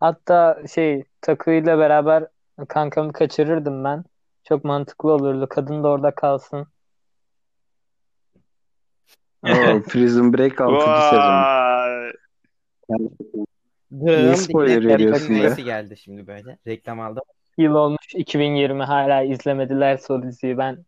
[0.00, 2.26] hatta şey takıyla beraber
[2.68, 4.04] kankamı kaçırırdım ben.
[4.44, 5.46] Çok mantıklı olurdu.
[5.48, 6.66] Kadın da orada kalsın.
[9.42, 11.02] Oo, Prison Break 6.
[11.10, 11.44] sezon.
[13.90, 15.62] Niye spoiler veriyorsun be?
[15.62, 16.58] geldi şimdi böyle.
[16.66, 17.22] Reklam aldım.
[17.58, 20.58] Yıl olmuş 2020 hala izlemediler o diziyi.
[20.58, 20.84] Ben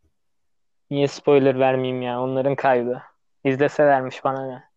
[0.91, 2.23] niye spoiler vermeyeyim ya?
[2.23, 3.03] Onların kaybı.
[3.45, 4.72] İzleselermiş bana ne?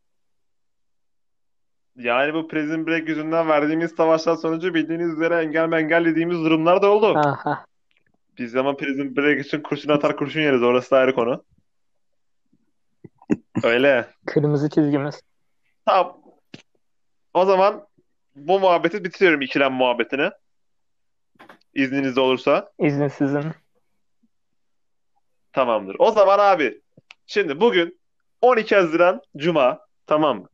[1.96, 6.92] Yani bu Prison Break yüzünden verdiğimiz savaşlar sonucu bildiğiniz üzere engel mengel dediğimiz durumlar da
[6.92, 7.14] oldu.
[7.18, 7.66] Aha.
[8.38, 10.64] Biz ama Prison Break için kurşun atar kurşun yeriz.
[10.64, 11.44] Orası da ayrı konu.
[13.64, 14.08] Öyle.
[14.26, 15.22] Kırmızı çizgimiz.
[15.86, 16.22] Tamam.
[17.34, 17.88] O zaman
[18.36, 20.32] bu muhabbeti bitiriyorum ikilem muhabbetini.
[21.74, 22.72] İzniniz olursa.
[22.80, 23.44] İzin sizin.
[25.54, 25.96] Tamamdır.
[26.00, 26.82] O zaman abi
[27.28, 28.00] şimdi bugün
[28.42, 30.48] 12 Haziran Cuma tamam mı?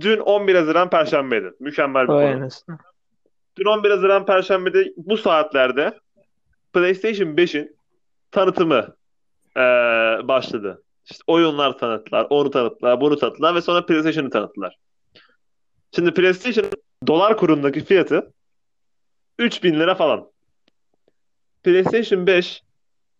[0.00, 1.52] Dün 11 Haziran Perşembeydi.
[1.60, 2.48] Mükemmel bir Vay konu.
[3.56, 5.98] Dün 11 Haziran Perşembe'de bu saatlerde
[6.72, 7.76] PlayStation 5'in
[8.30, 8.96] tanıtımı
[9.56, 9.62] eee,
[10.28, 10.82] başladı.
[11.10, 14.76] İşte oyunlar tanıttılar, onu tanıttılar, bunu tanıttılar ve sonra PlayStation'ı tanıttılar.
[15.94, 16.66] Şimdi PlayStation
[17.06, 18.32] dolar kurundaki fiyatı
[19.38, 20.30] 3000 lira falan.
[21.62, 22.62] PlayStation 5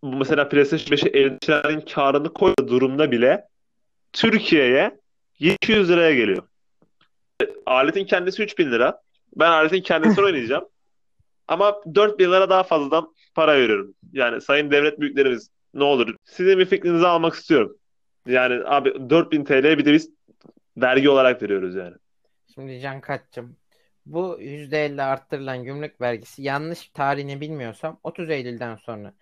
[0.02, 3.44] bu mesela PlayStation 5'e elçilerin karını koyduğu durumda bile
[4.12, 5.00] Türkiye'ye
[5.38, 6.42] 700 liraya geliyor.
[7.66, 9.00] Aletin kendisi 3000 lira.
[9.36, 10.68] Ben aletin kendisini oynayacağım.
[11.48, 13.94] Ama 4000 lira daha fazladan para veriyorum.
[14.12, 17.76] Yani sayın devlet büyüklerimiz ne olur sizin bir fikrinizi almak istiyorum.
[18.26, 20.10] Yani abi 4000 TL bir de biz
[20.76, 21.94] vergi olarak veriyoruz yani.
[22.54, 23.56] Şimdi Can Katçım
[24.06, 29.14] bu %50 arttırılan gümrük vergisi yanlış tarihini bilmiyorsam 30 Eylül'den sonra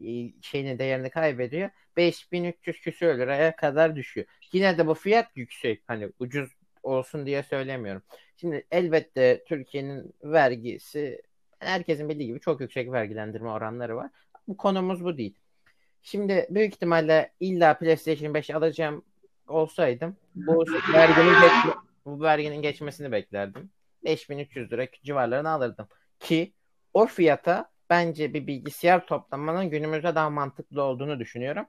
[0.00, 0.08] e,
[0.42, 1.70] şeyini değerini kaybediyor.
[1.96, 4.26] 5300 küsür liraya kadar düşüyor.
[4.52, 5.82] Yine de bu fiyat yüksek.
[5.86, 6.50] Hani ucuz
[6.82, 8.02] olsun diye söylemiyorum.
[8.36, 11.22] Şimdi elbette Türkiye'nin vergisi
[11.58, 14.10] herkesin bildiği gibi çok yüksek vergilendirme oranları var.
[14.48, 15.34] Bu konumuz bu değil.
[16.02, 19.04] Şimdi büyük ihtimalle illa PlayStation 5 alacağım
[19.48, 21.74] olsaydım bu verginin geç-
[22.06, 23.70] bu verginin geçmesini beklerdim.
[24.04, 25.88] 5300 lira civarlarını alırdım.
[26.20, 26.52] Ki
[26.94, 31.66] o fiyata bence bir bilgisayar toplamanın günümüzde daha mantıklı olduğunu düşünüyorum.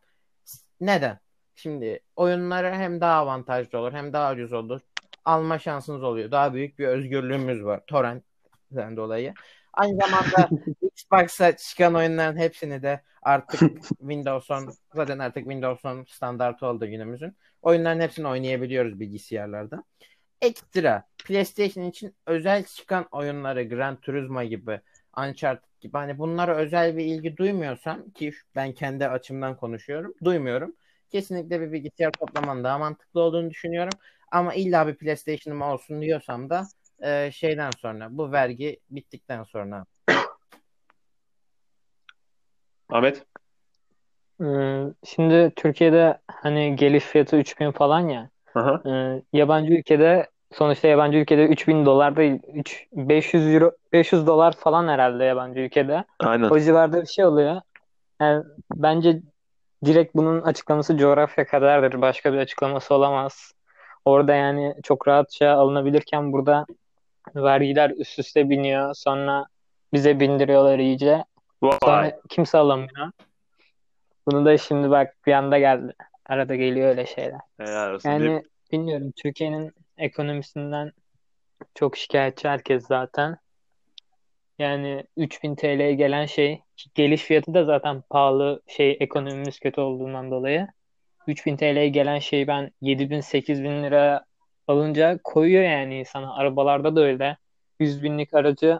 [0.81, 1.19] Neden?
[1.55, 4.81] Şimdi oyunları hem daha avantajlı olur hem daha ucuz olur.
[5.25, 6.31] Alma şansınız oluyor.
[6.31, 7.81] Daha büyük bir özgürlüğümüz var.
[7.87, 9.33] Torrent'den dolayı.
[9.73, 10.49] Aynı zamanda
[10.81, 13.59] Xbox'a çıkan oyunların hepsini de artık
[13.99, 17.37] Windows 10 zaten artık Windows 10 standart oldu günümüzün.
[17.61, 19.83] Oyunların hepsini oynayabiliyoruz bilgisayarlarda.
[20.41, 24.81] Ekstra PlayStation için özel çıkan oyunları Gran Turismo gibi
[25.17, 30.75] Uncharted gibi hani bunlara özel bir ilgi duymuyorsam ki ben kendi açımdan konuşuyorum duymuyorum.
[31.09, 33.93] Kesinlikle bir bilgisayar toplamanın daha mantıklı olduğunu düşünüyorum.
[34.31, 36.63] Ama illa bir PlayStation'ım olsun diyorsam da
[37.03, 39.85] e, şeyden sonra bu vergi bittikten sonra.
[42.89, 43.25] Ahmet?
[44.43, 48.29] Ee, Şimdi Türkiye'de hani geliş fiyatı 3000 falan ya.
[48.55, 48.81] Aha.
[48.85, 54.87] Ee, yabancı ülkede sonuçta yabancı ülkede 3000 dolar değil 3 500 euro 500 dolar falan
[54.87, 56.05] herhalde yabancı ülkede.
[56.19, 56.49] Aynen.
[56.49, 57.61] O civarda bir şey oluyor.
[58.21, 58.43] Yani
[58.75, 59.21] bence
[59.85, 62.01] direkt bunun açıklaması coğrafya kadardır.
[62.01, 63.51] Başka bir açıklaması olamaz.
[64.05, 66.65] Orada yani çok rahatça alınabilirken burada
[67.35, 68.93] vergiler üst üste biniyor.
[68.93, 69.45] Sonra
[69.93, 71.23] bize bindiriyorlar iyice.
[71.63, 71.77] Vay.
[71.83, 73.11] Sonra kimse alamıyor.
[74.27, 75.93] Bunu da şimdi bak bir anda geldi.
[76.25, 77.39] Arada geliyor öyle şeyler.
[77.59, 78.09] Helal olsun.
[78.09, 80.91] Yani bilmiyorum Türkiye'nin ekonomisinden
[81.75, 83.37] çok şikayetçi herkes zaten.
[84.59, 86.61] Yani 3000 TL'ye gelen şey
[86.95, 90.67] geliş fiyatı da zaten pahalı şey ekonomimiz kötü olduğundan dolayı.
[91.27, 94.25] 3000 TL'ye gelen şey ben 7000 8000 lira
[94.67, 96.35] alınca koyuyor yani insana.
[96.35, 97.37] Arabalarda da öyle.
[97.79, 98.79] 100 binlik aracı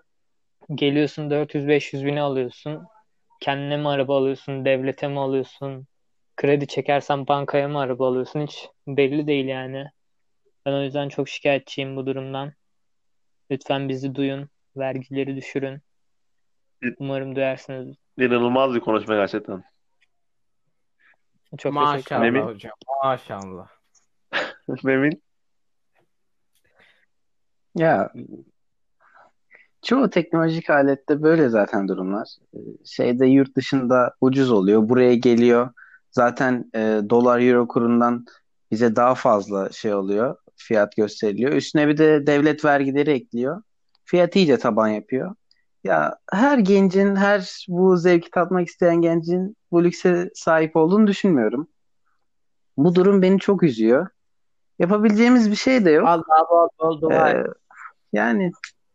[0.76, 2.84] geliyorsun 400-500 bine alıyorsun.
[3.40, 5.88] Kendine mi araba alıyorsun, devlete mi alıyorsun?
[6.38, 8.48] Kredi çekersen bankaya mı araba alıyorsun?
[8.48, 9.86] Hiç belli değil yani.
[10.66, 12.54] Ben o yüzden çok şikayetçiyim bu durumdan.
[13.52, 14.50] Lütfen bizi duyun.
[14.78, 15.82] Vergileri düşürün.
[17.00, 17.96] Umarım duyarsınız.
[18.18, 19.64] İnanılmaz bir konuşma gerçekten.
[21.58, 22.42] Çok Maşallah Memin?
[22.42, 22.72] hocam.
[23.04, 23.68] Maşallah.
[24.84, 25.22] Memin?
[27.76, 28.14] Ya
[29.82, 32.28] çoğu teknolojik alette böyle zaten durumlar.
[32.54, 34.90] Ee, Şeyde yurt dışında ucuz oluyor.
[34.90, 35.70] Buraya geliyor.
[36.12, 38.26] Zaten e, dolar euro kurundan
[38.72, 40.36] bize daha fazla şey oluyor.
[40.56, 41.52] Fiyat gösteriliyor.
[41.52, 43.62] Üstüne bir de devlet vergileri ekliyor.
[44.06, 45.36] Fiyat iyice taban yapıyor.
[45.84, 51.68] Ya her gencin, her bu zevki tatmak isteyen gencin bu lükse sahip olduğunu düşünmüyorum.
[52.78, 54.08] Bu durum beni çok üzüyor.
[54.80, 56.08] Yapabileceğimiz bir şey de yok.
[56.08, 57.30] Allah bol bol dua.
[57.30, 57.44] Ee,
[58.14, 58.52] yani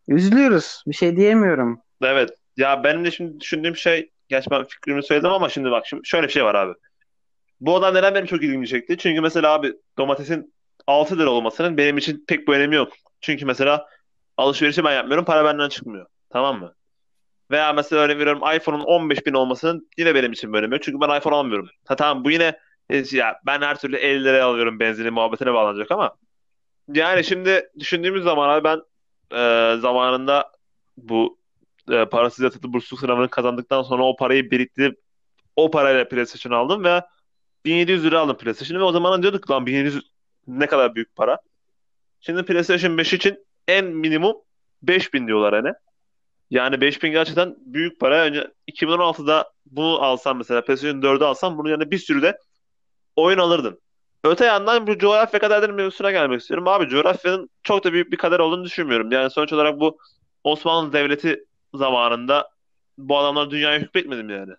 [0.08, 0.82] üzülüyoruz.
[0.86, 1.80] Bir şey diyemiyorum.
[2.02, 2.30] Evet.
[2.56, 6.26] Ya benim de şimdi düşündüğüm şey, gerçi ben fikrimi söyledim ama şimdi bak şimdi şöyle
[6.26, 6.74] bir şey var abi.
[7.60, 8.98] Bu olay neden benim çok ilgimi çekti?
[8.98, 10.54] Çünkü mesela abi domatesin
[10.86, 12.92] 6 lira olmasının benim için pek bir önemi yok.
[13.20, 13.86] Çünkü mesela
[14.36, 16.06] alışverişi ben yapmıyorum, para benden çıkmıyor.
[16.30, 16.74] Tamam mı?
[17.50, 20.80] Veya mesela örnek veriyorum iPhone'un 15 bin olmasının yine benim için bir önemi.
[20.80, 21.68] Çünkü ben iPhone almıyorum.
[21.84, 22.58] Ha tamam bu yine
[22.90, 26.16] e, ya ben her türlü 50 liraya alıyorum benzini muhabbetine bağlanacak ama
[26.92, 28.82] yani şimdi düşündüğümüz zaman abi ben
[29.32, 30.52] e, zamanında
[30.96, 31.38] bu
[31.90, 35.00] e, parasız yatılı bursluluk sınavını kazandıktan sonra o parayı biriktirip
[35.56, 37.02] o parayla PlayStation aldım ve
[37.64, 40.10] 1700 lira aldım PlayStation'ı ve o zaman diyorduk lan 1700
[40.46, 41.38] ne kadar büyük para.
[42.20, 44.36] Şimdi PlayStation 5 için en minimum
[44.82, 45.74] 5000 diyorlar hani.
[46.50, 48.24] Yani 5000 gerçekten büyük para.
[48.24, 52.38] Önce 2016'da bunu alsam mesela PlayStation 4'ü alsam bunun yanında bir sürü de
[53.16, 53.80] oyun alırdın.
[54.24, 56.68] Öte yandan bu coğrafya kaderleri mevzusuna gelmek istiyorum.
[56.68, 59.12] Abi coğrafyanın çok da büyük bir kader olduğunu düşünmüyorum.
[59.12, 59.98] Yani sonuç olarak bu
[60.44, 61.44] Osmanlı Devleti
[61.74, 62.50] zamanında
[62.98, 64.52] bu adamlar dünyaya hükmetmedi mi yani?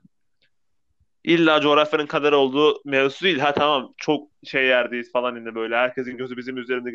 [1.24, 3.40] İlla coğrafyanın kaderi olduğu mevzu değil.
[3.40, 5.76] Ha tamam çok şey yerdeyiz falan yine böyle.
[5.76, 6.90] Herkesin gözü bizim üzerinde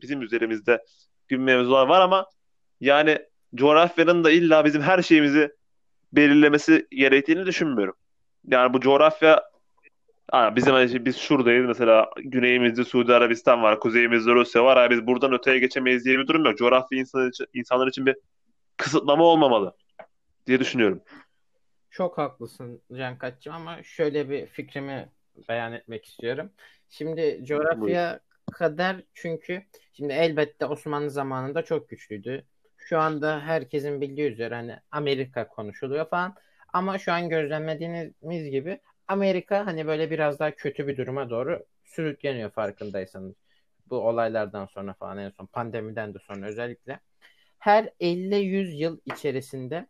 [0.00, 0.84] bizim üzerimizde
[1.28, 2.26] gibi mevzular var ama
[2.80, 3.18] yani
[3.54, 5.52] coğrafyanın da illa bizim her şeyimizi
[6.12, 7.94] belirlemesi gerektiğini düşünmüyorum.
[8.46, 9.42] Yani bu coğrafya
[10.30, 14.78] ha, bizim hani biz şuradayız mesela güneyimizde Suudi Arabistan var, kuzeyimizde Rusya var.
[14.78, 16.58] Ha, biz buradan öteye geçemeyiz diye bir durum yok.
[16.58, 18.16] Coğrafya insan için, insanlar için bir
[18.76, 19.76] kısıtlama olmamalı
[20.46, 21.02] diye düşünüyorum.
[21.90, 25.08] Çok haklısın Can Katçım ama şöyle bir fikrimi
[25.48, 26.50] beyan etmek istiyorum.
[26.88, 28.20] Şimdi coğrafya
[28.52, 32.44] kader çünkü şimdi elbette Osmanlı zamanında çok güçlüydü.
[32.84, 36.34] Şu anda herkesin bildiği üzere hani Amerika konuşuluyor falan.
[36.72, 42.50] Ama şu an gözlemlediğimiz gibi Amerika hani böyle biraz daha kötü bir duruma doğru sürükleniyor
[42.50, 43.34] farkındaysanız.
[43.86, 47.00] Bu olaylardan sonra falan en son pandemiden de sonra özellikle.
[47.58, 49.86] Her 50-100 yıl içerisinde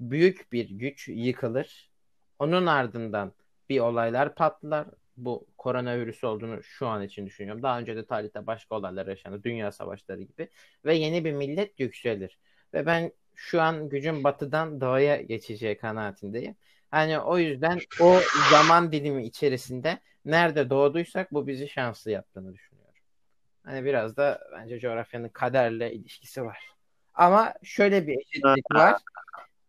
[0.00, 1.90] büyük bir güç yıkılır.
[2.38, 3.32] Onun ardından
[3.68, 4.86] bir olaylar patlar.
[5.16, 7.62] Bu koronavirüs olduğunu şu an için düşünüyorum.
[7.62, 9.42] Daha önce de tarihte başka olaylar yaşandı.
[9.44, 10.48] Dünya savaşları gibi.
[10.84, 12.38] Ve yeni bir millet yükselir.
[12.74, 16.56] Ve ben şu an gücün batıdan doğuya geçeceği kanaatindeyim.
[16.90, 22.94] Hani o yüzden o zaman dilimi içerisinde nerede doğduysak bu bizi şanslı yaptığını düşünüyorum.
[23.64, 26.58] Hani biraz da bence coğrafyanın kaderle ilişkisi var.
[27.14, 29.02] Ama şöyle bir eşitlik var.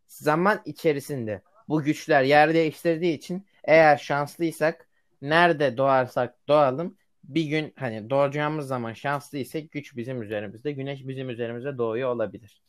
[0.08, 4.88] Zaman içerisinde bu güçler yer değiştirdiği için eğer şanslıysak
[5.30, 11.78] nerede doğarsak doğalım bir gün hani doğacağımız zaman şanslıysak güç bizim üzerimizde, güneş bizim üzerimizde
[11.78, 12.62] doğuyor olabilir.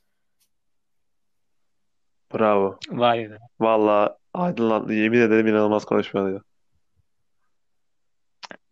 [2.34, 2.78] Bravo.
[2.90, 3.38] Vay be.
[3.60, 4.94] Valla aydınlandı.
[4.94, 6.44] Yemin ederim inanılmaz konuşmalıydı.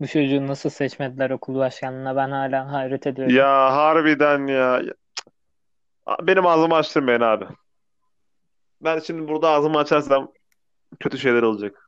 [0.01, 3.37] Bu çocuğu nasıl seçmediler okul başkanlığına ben hala hayret ediyorum.
[3.37, 4.83] Ya harbiden ya.
[6.23, 7.45] Benim ağzımı açtırmayın abi.
[8.81, 10.33] Ben şimdi burada ağzımı açarsam
[11.01, 11.84] kötü şeyler olacak.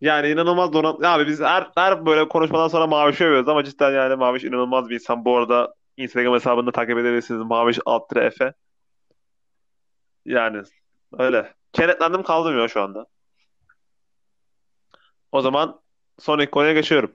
[0.00, 1.04] Yani inanılmaz donat.
[1.04, 4.94] Abi biz her, her böyle konuşmadan sonra Maviş övüyoruz ama cidden yani Maviş inanılmaz bir
[4.94, 5.24] insan.
[5.24, 7.40] Bu arada Instagram hesabında takip edebilirsiniz.
[7.40, 8.52] Maviş alt Efe.
[10.24, 10.62] Yani
[11.18, 11.54] öyle.
[11.72, 13.06] Kenetlendim kaldım ya şu anda.
[15.32, 15.80] O zaman
[16.18, 17.12] sonraki konuya geçiyorum.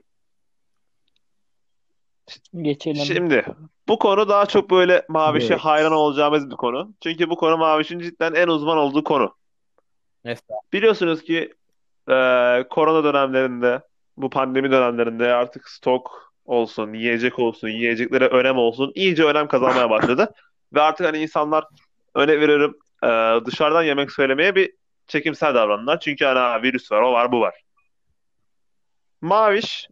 [2.54, 3.04] Geçelim.
[3.04, 3.44] Şimdi
[3.88, 5.64] bu konu daha çok böyle Maviş'e Evet.
[5.64, 6.94] hayran olacağımız bir konu.
[7.00, 9.34] Çünkü bu konu Maviş'in cidden en uzman olduğu konu.
[10.24, 11.54] Mesela Biliyorsunuz ki
[12.10, 13.80] e, korona dönemlerinde,
[14.16, 20.32] bu pandemi dönemlerinde artık stok olsun, yiyecek olsun, yiyeceklere önem olsun, iyice önem kazanmaya başladı.
[20.74, 21.64] Ve artık hani insanlar
[22.14, 24.72] öne veririm e, dışarıdan yemek söylemeye bir
[25.06, 26.00] çekimsel davranırlar.
[26.00, 27.54] Çünkü hani ha, virüs var, o var, bu var.
[29.20, 29.88] Maviş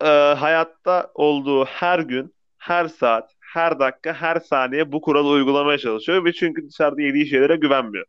[0.00, 0.06] e,
[0.38, 6.32] hayatta olduğu her gün, her saat, her dakika, her saniye bu kuralı uygulamaya çalışıyor ve
[6.32, 8.06] çünkü dışarıda yediği şeylere güvenmiyor.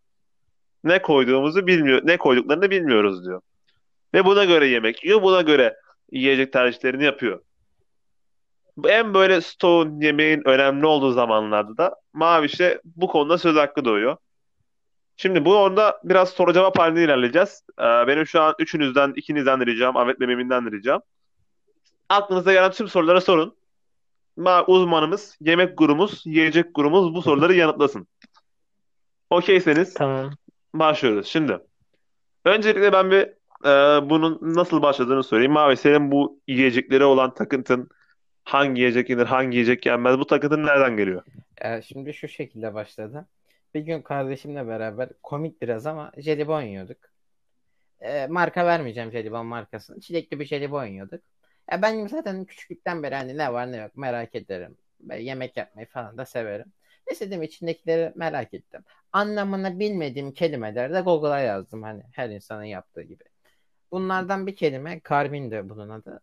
[0.83, 3.41] Ne koyduğumuzu bilmiyor, ne koyduklarını bilmiyoruz diyor.
[4.13, 5.77] Ve buna göre yemek yiyor, buna göre
[6.11, 7.41] yiyecek tercihlerini yapıyor.
[8.85, 14.17] En böyle stoğun, yemeğin önemli olduğu zamanlarda da Maviş'e bu konuda söz hakkı doğuyor.
[15.17, 17.63] Şimdi bu onda biraz soru cevap halinde ilerleyeceğiz.
[17.79, 21.01] Ee, benim şu an üçünüzden, ikinizden de ricam, Ahmet ve Memin'den de ricam.
[22.09, 23.55] Aklınıza gelen tüm sorulara sorun.
[24.37, 28.07] Ma uzmanımız, yemek gurumuz, yiyecek gurumuz bu soruları yanıtlasın.
[29.29, 30.31] Okeyseniz Tamam.
[30.73, 31.27] Başlıyoruz.
[31.27, 31.59] Şimdi
[32.45, 33.21] öncelikle ben bir
[33.65, 35.51] e, bunun nasıl başladığını söyleyeyim.
[35.53, 37.89] Mavi senin bu yiyeceklere olan takıntın
[38.43, 41.23] hangi yiyecek yenir, hangi yiyecek yenmez bu takıntın nereden geliyor?
[41.57, 43.27] e, şimdi şu şekilde başladı.
[43.73, 46.97] Bir gün kardeşimle beraber komik biraz ama jelibon yiyorduk.
[48.01, 50.01] E, marka vermeyeceğim jelibon markasını.
[50.01, 51.23] Çilekli bir jelibon yiyorduk.
[51.71, 54.77] Ya ben zaten küçüklükten beri hani ne var ne yok merak ederim.
[54.99, 56.73] Böyle yemek yapmayı falan da severim.
[57.19, 58.83] Dedim içindekileri merak ettim.
[59.11, 63.23] Anlamını bilmediğim kelimeleri de Google'a yazdım hani her insanın yaptığı gibi.
[63.91, 66.21] Bunlardan bir kelime karbin de bunun adı.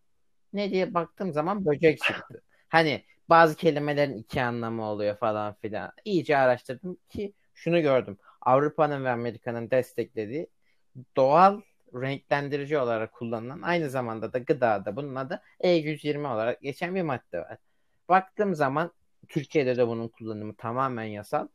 [0.53, 2.43] Ne diye baktığım zaman böcek çıktı.
[2.69, 5.93] Hani bazı kelimelerin iki anlamı oluyor falan filan.
[6.05, 8.19] İyice araştırdım ki şunu gördüm.
[8.41, 10.47] Avrupa'nın ve Amerika'nın desteklediği
[11.17, 11.61] doğal
[11.95, 17.59] renklendirici olarak kullanılan aynı zamanda da gıdada bunun adı E120 olarak geçen bir madde var.
[18.09, 18.93] Baktığım zaman
[19.31, 21.49] Türkiye'de de bunun kullanımı tamamen yasal.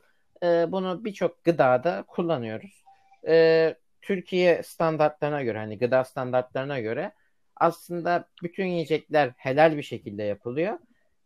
[0.44, 2.84] Ee, bunu birçok gıdada kullanıyoruz.
[3.28, 7.12] Ee, Türkiye standartlarına göre hani gıda standartlarına göre
[7.56, 10.80] aslında bütün yiyecekler helal bir şekilde yapılıyor.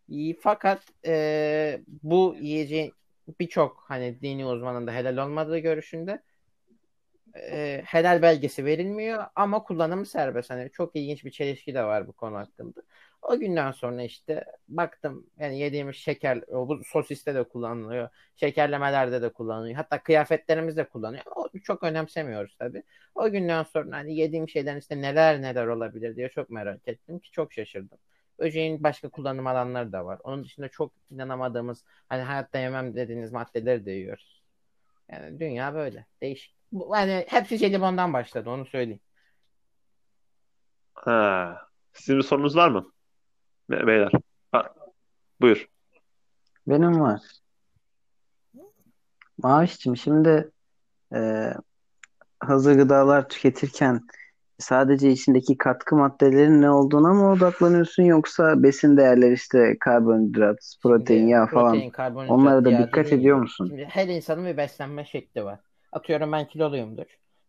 [0.07, 2.93] İyi, Fakat e, bu yiyeceğin
[3.39, 6.21] birçok hani dini uzmanın da helal olmadığı görüşünde
[7.35, 10.49] e, helal belgesi verilmiyor ama kullanımı serbest.
[10.49, 12.81] Hani çok ilginç bir çelişki de var bu konu hakkında.
[13.21, 18.09] O günden sonra işte baktım yani yediğimiz şeker o bu sosiste de kullanılıyor.
[18.35, 19.75] Şekerlemelerde de kullanılıyor.
[19.75, 21.23] Hatta kıyafetlerimizde kullanılıyor.
[21.35, 22.83] O çok önemsemiyoruz tabii.
[23.15, 27.31] O günden sonra hani yediğim şeylerin işte neler neler olabilir diye çok merak ettim ki
[27.31, 27.97] çok şaşırdım.
[28.39, 30.19] Böceğin başka kullanım alanları da var.
[30.23, 34.41] Onun dışında çok inanamadığımız hani hayatta yemem dediğiniz maddeleri de yiyoruz.
[35.11, 36.05] Yani dünya böyle.
[36.21, 36.55] Değişik.
[36.71, 38.99] Bu, hani hepsi jelibondan başladı onu söyleyeyim.
[40.93, 41.61] Ha.
[41.93, 42.91] Sizin bir sorunuz var mı?
[43.69, 44.11] Be- Beyler.
[44.51, 44.73] Ha,
[45.41, 45.69] buyur.
[46.67, 47.21] Benim var.
[49.43, 50.51] Mavişçim şimdi
[51.15, 51.53] e,
[52.39, 54.01] hazır gıdalar tüketirken
[54.57, 61.45] sadece içindeki katkı maddelerin ne olduğuna mı odaklanıyorsun yoksa besin değerleri işte karbonhidrat, protein, yağ
[61.45, 63.67] falan protein, karbonhidrat, onlara da yağ dikkat dediğin ediyor musun?
[63.67, 65.59] Şimdi her insanın bir beslenme şekli var.
[65.91, 67.05] Atıyorum ben kiloluyumdur.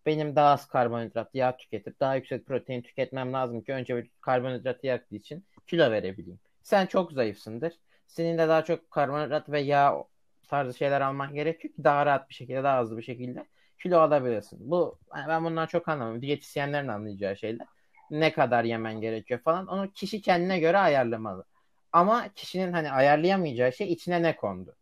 [0.07, 4.87] Benim daha az karbonhidrat, yağ tüketip daha yüksek protein tüketmem lazım ki önce bir karbonhidratı
[4.87, 6.41] yaktığı için kilo verebileyim.
[6.63, 7.73] Sen çok zayıfsındır.
[8.07, 10.05] Senin de daha çok karbonhidrat ve yağ
[10.49, 13.47] tarzı şeyler alman gerekiyor ki daha rahat bir şekilde, daha hızlı bir şekilde
[13.83, 14.71] kilo alabilirsin.
[14.71, 16.23] Bu yani ben bundan çok anlamam.
[16.23, 17.67] Diyetisyenlerin anlayacağı şeyler.
[18.11, 19.67] Ne kadar yemen gerekiyor falan.
[19.67, 21.45] Onu kişi kendine göre ayarlamalı.
[21.93, 24.77] Ama kişinin hani ayarlayamayacağı şey içine ne kondu.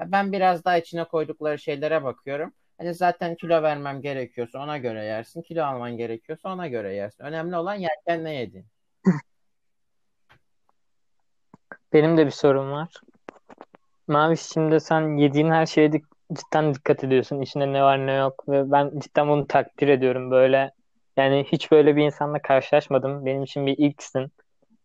[0.00, 2.52] Ben biraz daha içine koydukları şeylere bakıyorum.
[2.78, 5.42] Hani zaten kilo vermem gerekiyorsa ona göre yersin.
[5.42, 7.24] Kilo alman gerekiyorsa ona göre yersin.
[7.24, 8.66] Önemli olan yerken ne yedin.
[11.92, 12.88] Benim de bir sorum var.
[14.08, 17.40] Maviş şimdi sen yediğin her şeye dik- cidden dikkat ediyorsun.
[17.40, 20.30] İçinde ne var ne yok ve ben cidden bunu takdir ediyorum.
[20.30, 20.70] Böyle
[21.16, 23.26] yani hiç böyle bir insanla karşılaşmadım.
[23.26, 24.32] Benim için bir ilksin.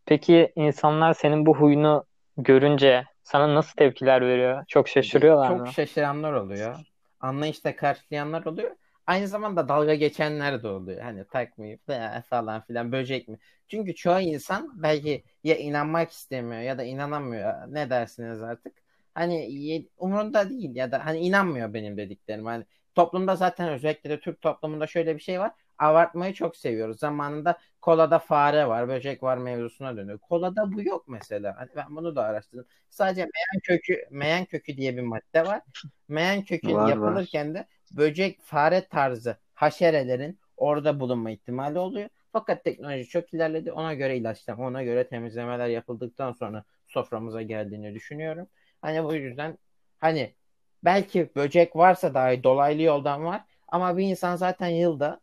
[0.06, 2.06] Peki insanlar senin bu huyunu
[2.38, 4.64] görünce sana nasıl tepkiler veriyor?
[4.68, 5.68] Çok şaşırıyorlar Çok mı?
[5.68, 6.80] şaşıranlar oluyor.
[7.20, 8.72] Anlayışla karşılayanlar oluyor.
[9.08, 11.01] Aynı zamanda dalga geçenler de oluyor.
[11.01, 13.38] Hani takmayıp da falan filan böcek mi?
[13.68, 17.53] Çünkü çoğu insan belki ya inanmak istemiyor ya da inanamıyor.
[17.68, 18.74] Ne dersiniz artık?
[19.14, 22.45] Hani umurunda değil ya da hani inanmıyor benim dediklerim.
[22.45, 25.51] Hani toplumda zaten özellikle de Türk toplumunda şöyle bir şey var.
[25.78, 26.99] Abartmayı çok seviyoruz.
[26.99, 30.20] Zamanında kolada fare var, böcek var mevzusuna dönüyor.
[30.20, 31.56] Kolada bu yok mesela.
[31.58, 32.66] Hani ben bunu da araştırdım.
[32.89, 35.62] Sadece meyan kökü, meyan kökü diye bir madde var.
[36.08, 36.89] Meyan kökün Var, var.
[36.89, 42.10] yapılırken de böcek, fare tarzı haşerelerin orada bulunma ihtimali oluyor.
[42.32, 43.72] Fakat teknoloji çok ilerledi.
[43.72, 48.48] Ona göre ilaçlama, ona göre temizlemeler yapıldıktan sonra soframıza geldiğini düşünüyorum.
[48.82, 49.58] Hani bu yüzden
[50.00, 50.36] hani
[50.84, 55.20] belki böcek varsa dahi dolaylı yoldan var ama bir insan zaten yılda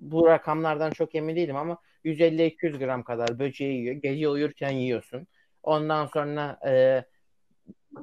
[0.00, 3.94] bu rakamlardan çok emin değilim ama 150-200 gram kadar böceği yiyor.
[3.94, 5.26] Gece uyurken yiyorsun.
[5.62, 7.04] Ondan sonra e,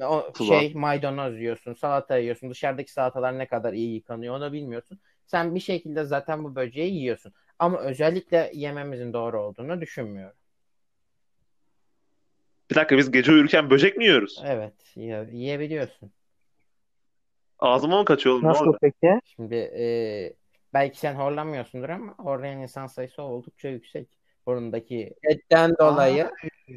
[0.01, 0.59] o Tuzak.
[0.61, 2.49] şey maydanoz yiyorsun, salata yiyorsun.
[2.49, 4.99] Dışarıdaki salatalar ne kadar iyi yıkanıyor onu bilmiyorsun.
[5.25, 7.33] Sen bir şekilde zaten bu böceği yiyorsun.
[7.59, 10.37] Ama özellikle yememizin doğru olduğunu düşünmüyorum.
[12.71, 14.41] Bir dakika biz gece uyurken böcek mi yiyoruz?
[14.45, 16.11] Evet, yiye- yiyebiliyorsun.
[17.59, 18.45] Ağzıma mı kaçıyor oğlum?
[18.45, 19.19] Nasıl peki?
[19.25, 19.85] Şimdi e,
[20.73, 24.07] belki sen horlamıyorsundur ama horlayan insan sayısı oldukça yüksek.
[24.45, 26.31] Burundaki etten dolayı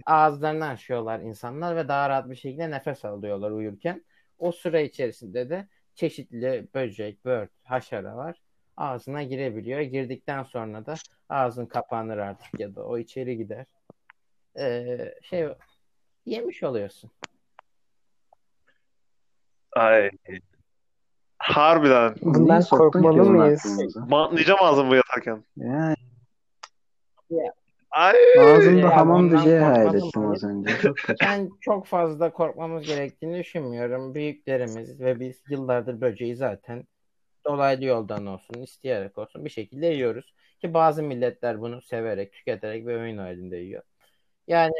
[0.06, 4.04] ağızlarını açıyorlar insanlar ve daha rahat bir şekilde nefes alıyorlar uyurken.
[4.38, 8.40] O süre içerisinde de çeşitli böcek, bört, haşeralar
[8.76, 9.80] ağzına girebiliyor.
[9.80, 10.94] Girdikten sonra da
[11.28, 13.66] ağzın kapanır artık ya da o içeri gider.
[14.58, 15.48] Ee, şey
[16.26, 17.10] yemiş oluyorsun.
[19.72, 20.10] Ay.
[21.38, 22.14] Harbiden.
[22.22, 23.60] Bundan korkmalı mıyız?
[23.66, 24.10] aklımıza?
[24.10, 25.44] Bantlayacağım ağzımı yatarken.
[25.56, 25.96] Yani
[27.96, 28.16] Ay.
[28.38, 30.70] ağzımda hamam böceği hayal ettim az önce.
[31.22, 34.14] Ben çok fazla korkmamız gerektiğini düşünmüyorum.
[34.14, 36.84] Büyüklerimiz ve biz yıllardır böceği zaten
[37.46, 40.34] dolaylı yoldan olsun, isteyerek olsun bir şekilde yiyoruz.
[40.60, 43.82] Ki bazı milletler bunu severek, tüketerek ve oyun halinde yiyor.
[44.46, 44.74] Yani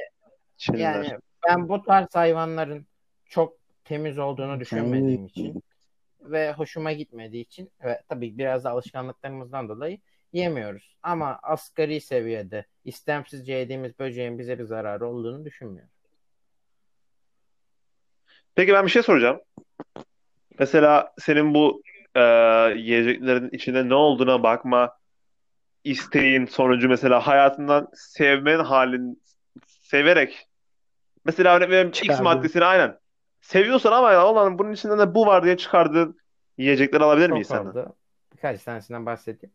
[0.57, 0.95] Çinliler.
[0.95, 2.87] yani ben bu tarz hayvanların
[3.25, 5.62] çok temiz olduğunu düşünmediğim için
[6.21, 9.99] ve hoşuma gitmediği için ve tabii biraz da alışkanlıklarımızdan dolayı
[10.33, 10.97] yemiyoruz.
[11.03, 15.91] Ama asgari seviyede istemsizce yediğimiz böceğin bize bir zararı olduğunu düşünmüyorum.
[18.55, 19.41] Peki ben bir şey soracağım.
[20.59, 21.82] Mesela senin bu
[22.14, 22.20] e,
[22.76, 24.97] yiyeceklerin içinde ne olduğuna bakma
[25.84, 29.22] isteğin sonucu mesela hayatından sevmen halin
[29.66, 30.49] severek
[31.24, 32.99] mesela örnek veriyorum X maddesini aynen
[33.41, 36.18] seviyorsan ama ya ulan bunun içinde de bu var diye çıkardığın
[36.59, 37.87] yiyecekler alabilir miyiz senden?
[38.32, 39.55] Birkaç tanesinden bahsedeyim.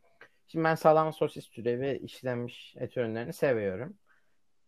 [0.52, 3.98] Şimdi ben salam, sosis türevi işlenmiş et ürünlerini seviyorum.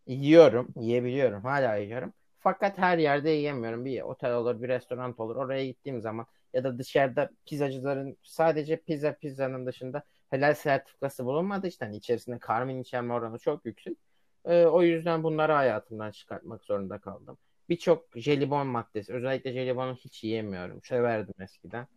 [0.07, 1.43] Yiyorum, yiyebiliyorum.
[1.43, 2.13] Hala yiyorum.
[2.39, 3.85] Fakat her yerde yiyemiyorum.
[3.85, 5.35] Bir otel olur, bir restoran olur.
[5.35, 11.85] Oraya gittiğim zaman ya da dışarıda pizzacıların sadece pizza pizzanın dışında helal sertifikası bulunmadığı için
[11.85, 13.97] hani içerisinde karmin içerme oranı çok yüksek.
[14.45, 17.37] Ee, o yüzden bunları hayatımdan çıkartmak zorunda kaldım.
[17.69, 20.81] Birçok jelibon maddesi, özellikle jelibonu hiç yiyemiyorum.
[20.83, 21.87] Severdim eskiden.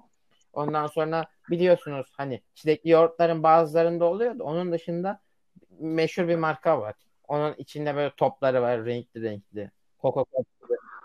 [0.57, 5.21] Ondan sonra biliyorsunuz hani çilekli yoğurtların bazılarında oluyor da onun dışında
[5.79, 6.95] meşhur bir marka var.
[7.29, 9.71] Onun içinde böyle topları var renkli renkli.
[10.03, 10.45] Coca-Cola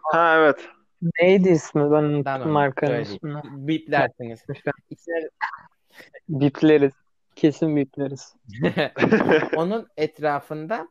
[0.03, 0.69] Ha evet.
[1.21, 1.91] Neydi ismi?
[1.91, 3.41] Ben unuttum markanın ismini.
[3.43, 4.45] biplersiniz.
[4.89, 5.29] İçine
[6.29, 6.93] Bipleriz.
[7.35, 8.35] Kesin bipleriz.
[9.55, 10.87] Onun etrafında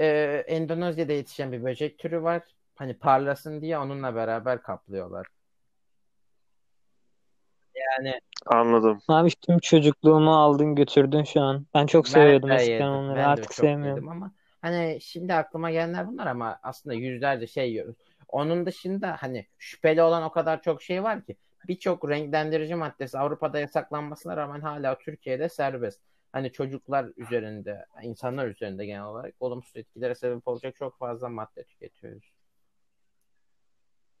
[0.00, 0.06] e,
[0.46, 2.42] Endonezya'da yetişen bir böcek türü var.
[2.74, 5.26] Hani parlasın diye onunla beraber kaplıyorlar.
[7.74, 9.00] Yani Anladım.
[9.08, 11.66] Abi tüm çocukluğumu aldın götürdün şu an.
[11.74, 12.86] Ben çok Ben seviyordum de eskiden yedim.
[12.88, 13.16] onları.
[13.16, 13.88] Ben de Artık çok sevmiyorum.
[13.96, 17.96] yedim ama hani şimdi aklıma gelenler bunlar ama aslında yüzlerce şey yiyoruz.
[18.28, 21.36] Onun dışında hani şüpheli olan o kadar çok şey var ki
[21.68, 26.00] birçok renklendirici maddesi Avrupa'da yasaklanmasına rağmen hala Türkiye'de serbest.
[26.32, 32.24] Hani çocuklar üzerinde, insanlar üzerinde genel olarak olumsuz etkilere sebep olacak çok fazla madde tüketiyoruz.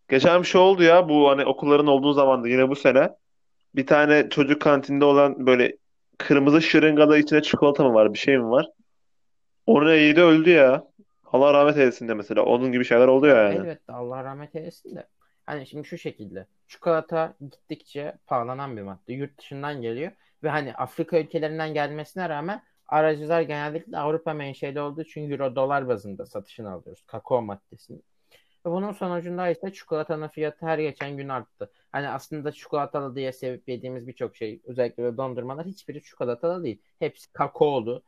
[0.08, 3.10] Geçen bir şey oldu ya bu hani okulların olduğu zamanda yine bu sene
[3.74, 5.76] bir tane çocuk kantinde olan böyle
[6.18, 8.66] kırmızı şırıngalı içine çikolata mı var bir şey mi var?
[9.66, 10.84] Onu yedi öldü ya.
[11.32, 12.42] Allah rahmet eylesin de mesela.
[12.42, 13.54] Onun gibi şeyler oluyor yani.
[13.54, 15.06] Elbette Allah rahmet eylesin de.
[15.46, 19.12] Hani şimdi şu şekilde çikolata gittikçe pahalanan bir madde.
[19.12, 20.12] Yurt dışından geliyor
[20.42, 26.26] ve hani Afrika ülkelerinden gelmesine rağmen aracılar genellikle Avrupa menşeli olduğu için euro dolar bazında
[26.26, 27.02] satışını alıyoruz.
[27.06, 28.02] Kakao maddesini.
[28.66, 31.70] Ve bunun sonucunda ise çikolatanın fiyatı her geçen gün arttı.
[31.92, 36.82] Hani aslında çikolatalı diye sevip yediğimiz birçok şey özellikle dondurmalar hiçbiri çikolatalı değil.
[36.98, 38.02] Hepsi kakaolu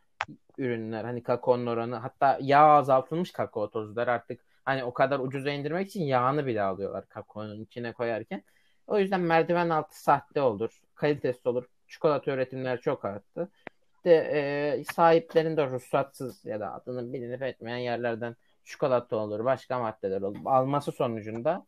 [0.59, 1.05] ürünler.
[1.05, 6.05] Hani kakaonun oranı hatta yağ azaltılmış kakao tozları artık hani o kadar ucuza indirmek için
[6.05, 8.43] yağını bile alıyorlar kakaonun içine koyarken.
[8.87, 11.65] O yüzden merdiven altı sahte olur, kalitesiz olur.
[11.89, 13.51] Çikolata üretimleri çok arttı.
[13.97, 18.37] İşte e, sahiplerin de ruhsatsız ya da adının bilinip etmeyen yerlerden
[18.67, 20.39] çikolata olur, başka maddeler olur.
[20.45, 21.67] Alması sonucunda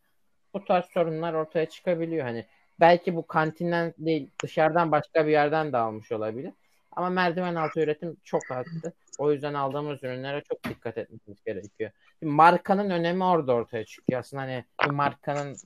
[0.54, 2.26] bu tarz sorunlar ortaya çıkabiliyor.
[2.26, 2.46] Hani
[2.80, 6.52] belki bu kantinden değil dışarıdan başka bir yerden de almış olabilir.
[6.92, 8.94] Ama merdiven altı üretim çok arttı.
[9.18, 11.90] O yüzden aldığımız ürünlere çok dikkat etmemiz gerekiyor.
[12.22, 14.20] Bir markanın önemi orada ortaya çıkıyor.
[14.20, 15.56] Aslında hani bir markanın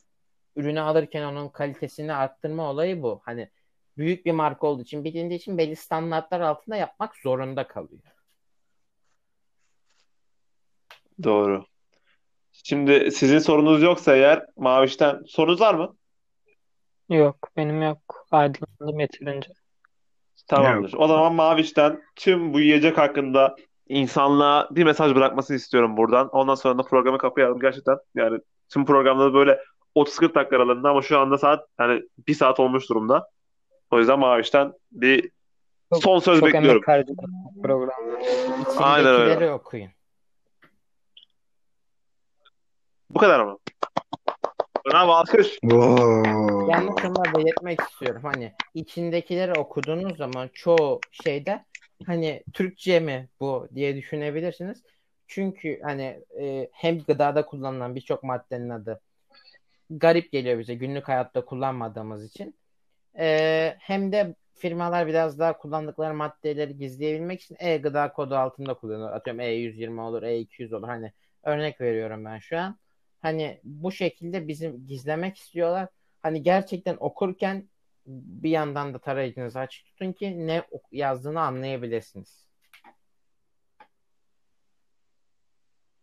[0.57, 3.20] ürünü alırken onun kalitesini arttırma olayı bu.
[3.24, 3.49] Hani
[3.97, 8.03] büyük bir marka olduğu için bilindiği için belli standartlar altında yapmak zorunda kalıyor.
[11.25, 11.64] Doğru.
[12.53, 15.97] Şimdi sizin sorunuz yoksa eğer Maviş'ten sorunuz var mı?
[17.09, 18.27] Yok benim yok.
[18.31, 19.51] Aydınlandım yeterince.
[20.49, 20.95] Tamamdır.
[20.97, 23.57] O zaman Maviş'ten tüm bu yiyecek hakkında
[23.89, 26.29] insanlığa bir mesaj bırakmasını istiyorum buradan.
[26.29, 27.97] Ondan sonra da programı kapayalım gerçekten.
[28.14, 29.59] Yani tüm programda böyle
[29.97, 33.29] 30-40 dakika aralığında ama şu anda saat yani bir saat olmuş durumda.
[33.91, 35.31] O yüzden Maviş'ten bir
[35.95, 36.70] Çok- son söz Çok bekliyorum.
[36.70, 37.16] emek harcadım
[37.62, 38.18] programda.
[38.79, 39.25] Aynen öyle.
[39.25, 39.91] İçindekileri okuyun.
[43.15, 43.59] Bu kadar mı?
[44.87, 45.59] Bravo alkış.
[46.69, 48.23] Yalnız şunu belirtmek istiyorum.
[48.25, 51.65] Hani içindekileri okuduğunuz zaman çoğu şeyde
[52.07, 54.83] hani Türkçe mi bu diye düşünebilirsiniz.
[55.27, 59.01] Çünkü hani e, hem gıdada kullanılan birçok maddenin adı
[59.91, 62.55] garip geliyor bize günlük hayatta kullanmadığımız için.
[63.19, 69.13] E, hem de firmalar biraz daha kullandıkları maddeleri gizleyebilmek için e-gıda kodu altında kullanıyor.
[69.13, 70.89] Atıyorum E120 olur, E200 olur.
[70.89, 72.82] Hani örnek veriyorum ben şu an.
[73.23, 75.89] Hani bu şekilde bizim gizlemek istiyorlar.
[76.23, 77.68] Hani gerçekten okurken
[78.07, 80.62] bir yandan da tarayıcınızı açık tutun ki ne
[80.93, 82.47] yazdığını anlayabilirsiniz.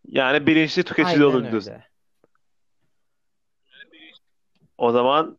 [0.08, 1.72] Yani bilinçli tüketici olun diyorsun.
[1.72, 1.84] öyle.
[4.78, 5.38] O zaman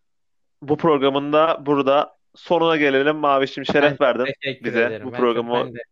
[0.63, 3.17] bu programın da burada sonuna gelelim.
[3.17, 5.07] Mavişim şeref Ben verdin bize ederim.
[5.09, 5.83] bu Ben programı çok- ben de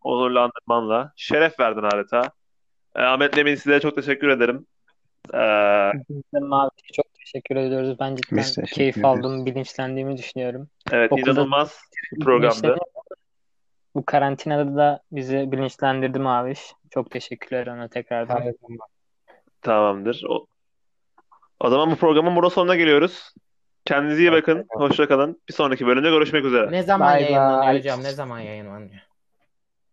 [0.00, 1.12] onurlandırmanla.
[1.16, 2.30] Şeref verdin adeta.
[2.96, 4.66] Ee, Ahmet Emin size çok teşekkür ederim.
[5.34, 7.96] Ee, Bizden Mavi'ye çok teşekkür ediyoruz.
[8.00, 9.04] Ben cidden Biz teşekkür keyif ederiz.
[9.18, 10.68] aldım, bilinçlendiğimi düşünüyorum.
[10.92, 11.80] evet Okulda- inanılmaz
[12.12, 12.76] bir programdı.
[13.94, 16.60] Bu karantinada da bizi bilinçlendirdi Maviş.
[16.90, 18.34] Çok teşekkürler ona tekrardan.
[18.34, 18.54] Zaman.
[19.62, 20.24] Tamamdır.
[20.28, 20.46] O,
[21.60, 23.34] o zaman bu programın burada sonuna geliyoruz.
[23.84, 24.66] Kendinize iyi bakın.
[24.68, 25.40] Hoşça kalın.
[25.48, 26.72] Bir sonraki bölümde görüşmek üzere.
[26.72, 27.78] Ne zaman Bye yayınlanıyor bye.
[27.78, 28.02] hocam?
[28.02, 29.00] Ne zaman yayınlanıyor?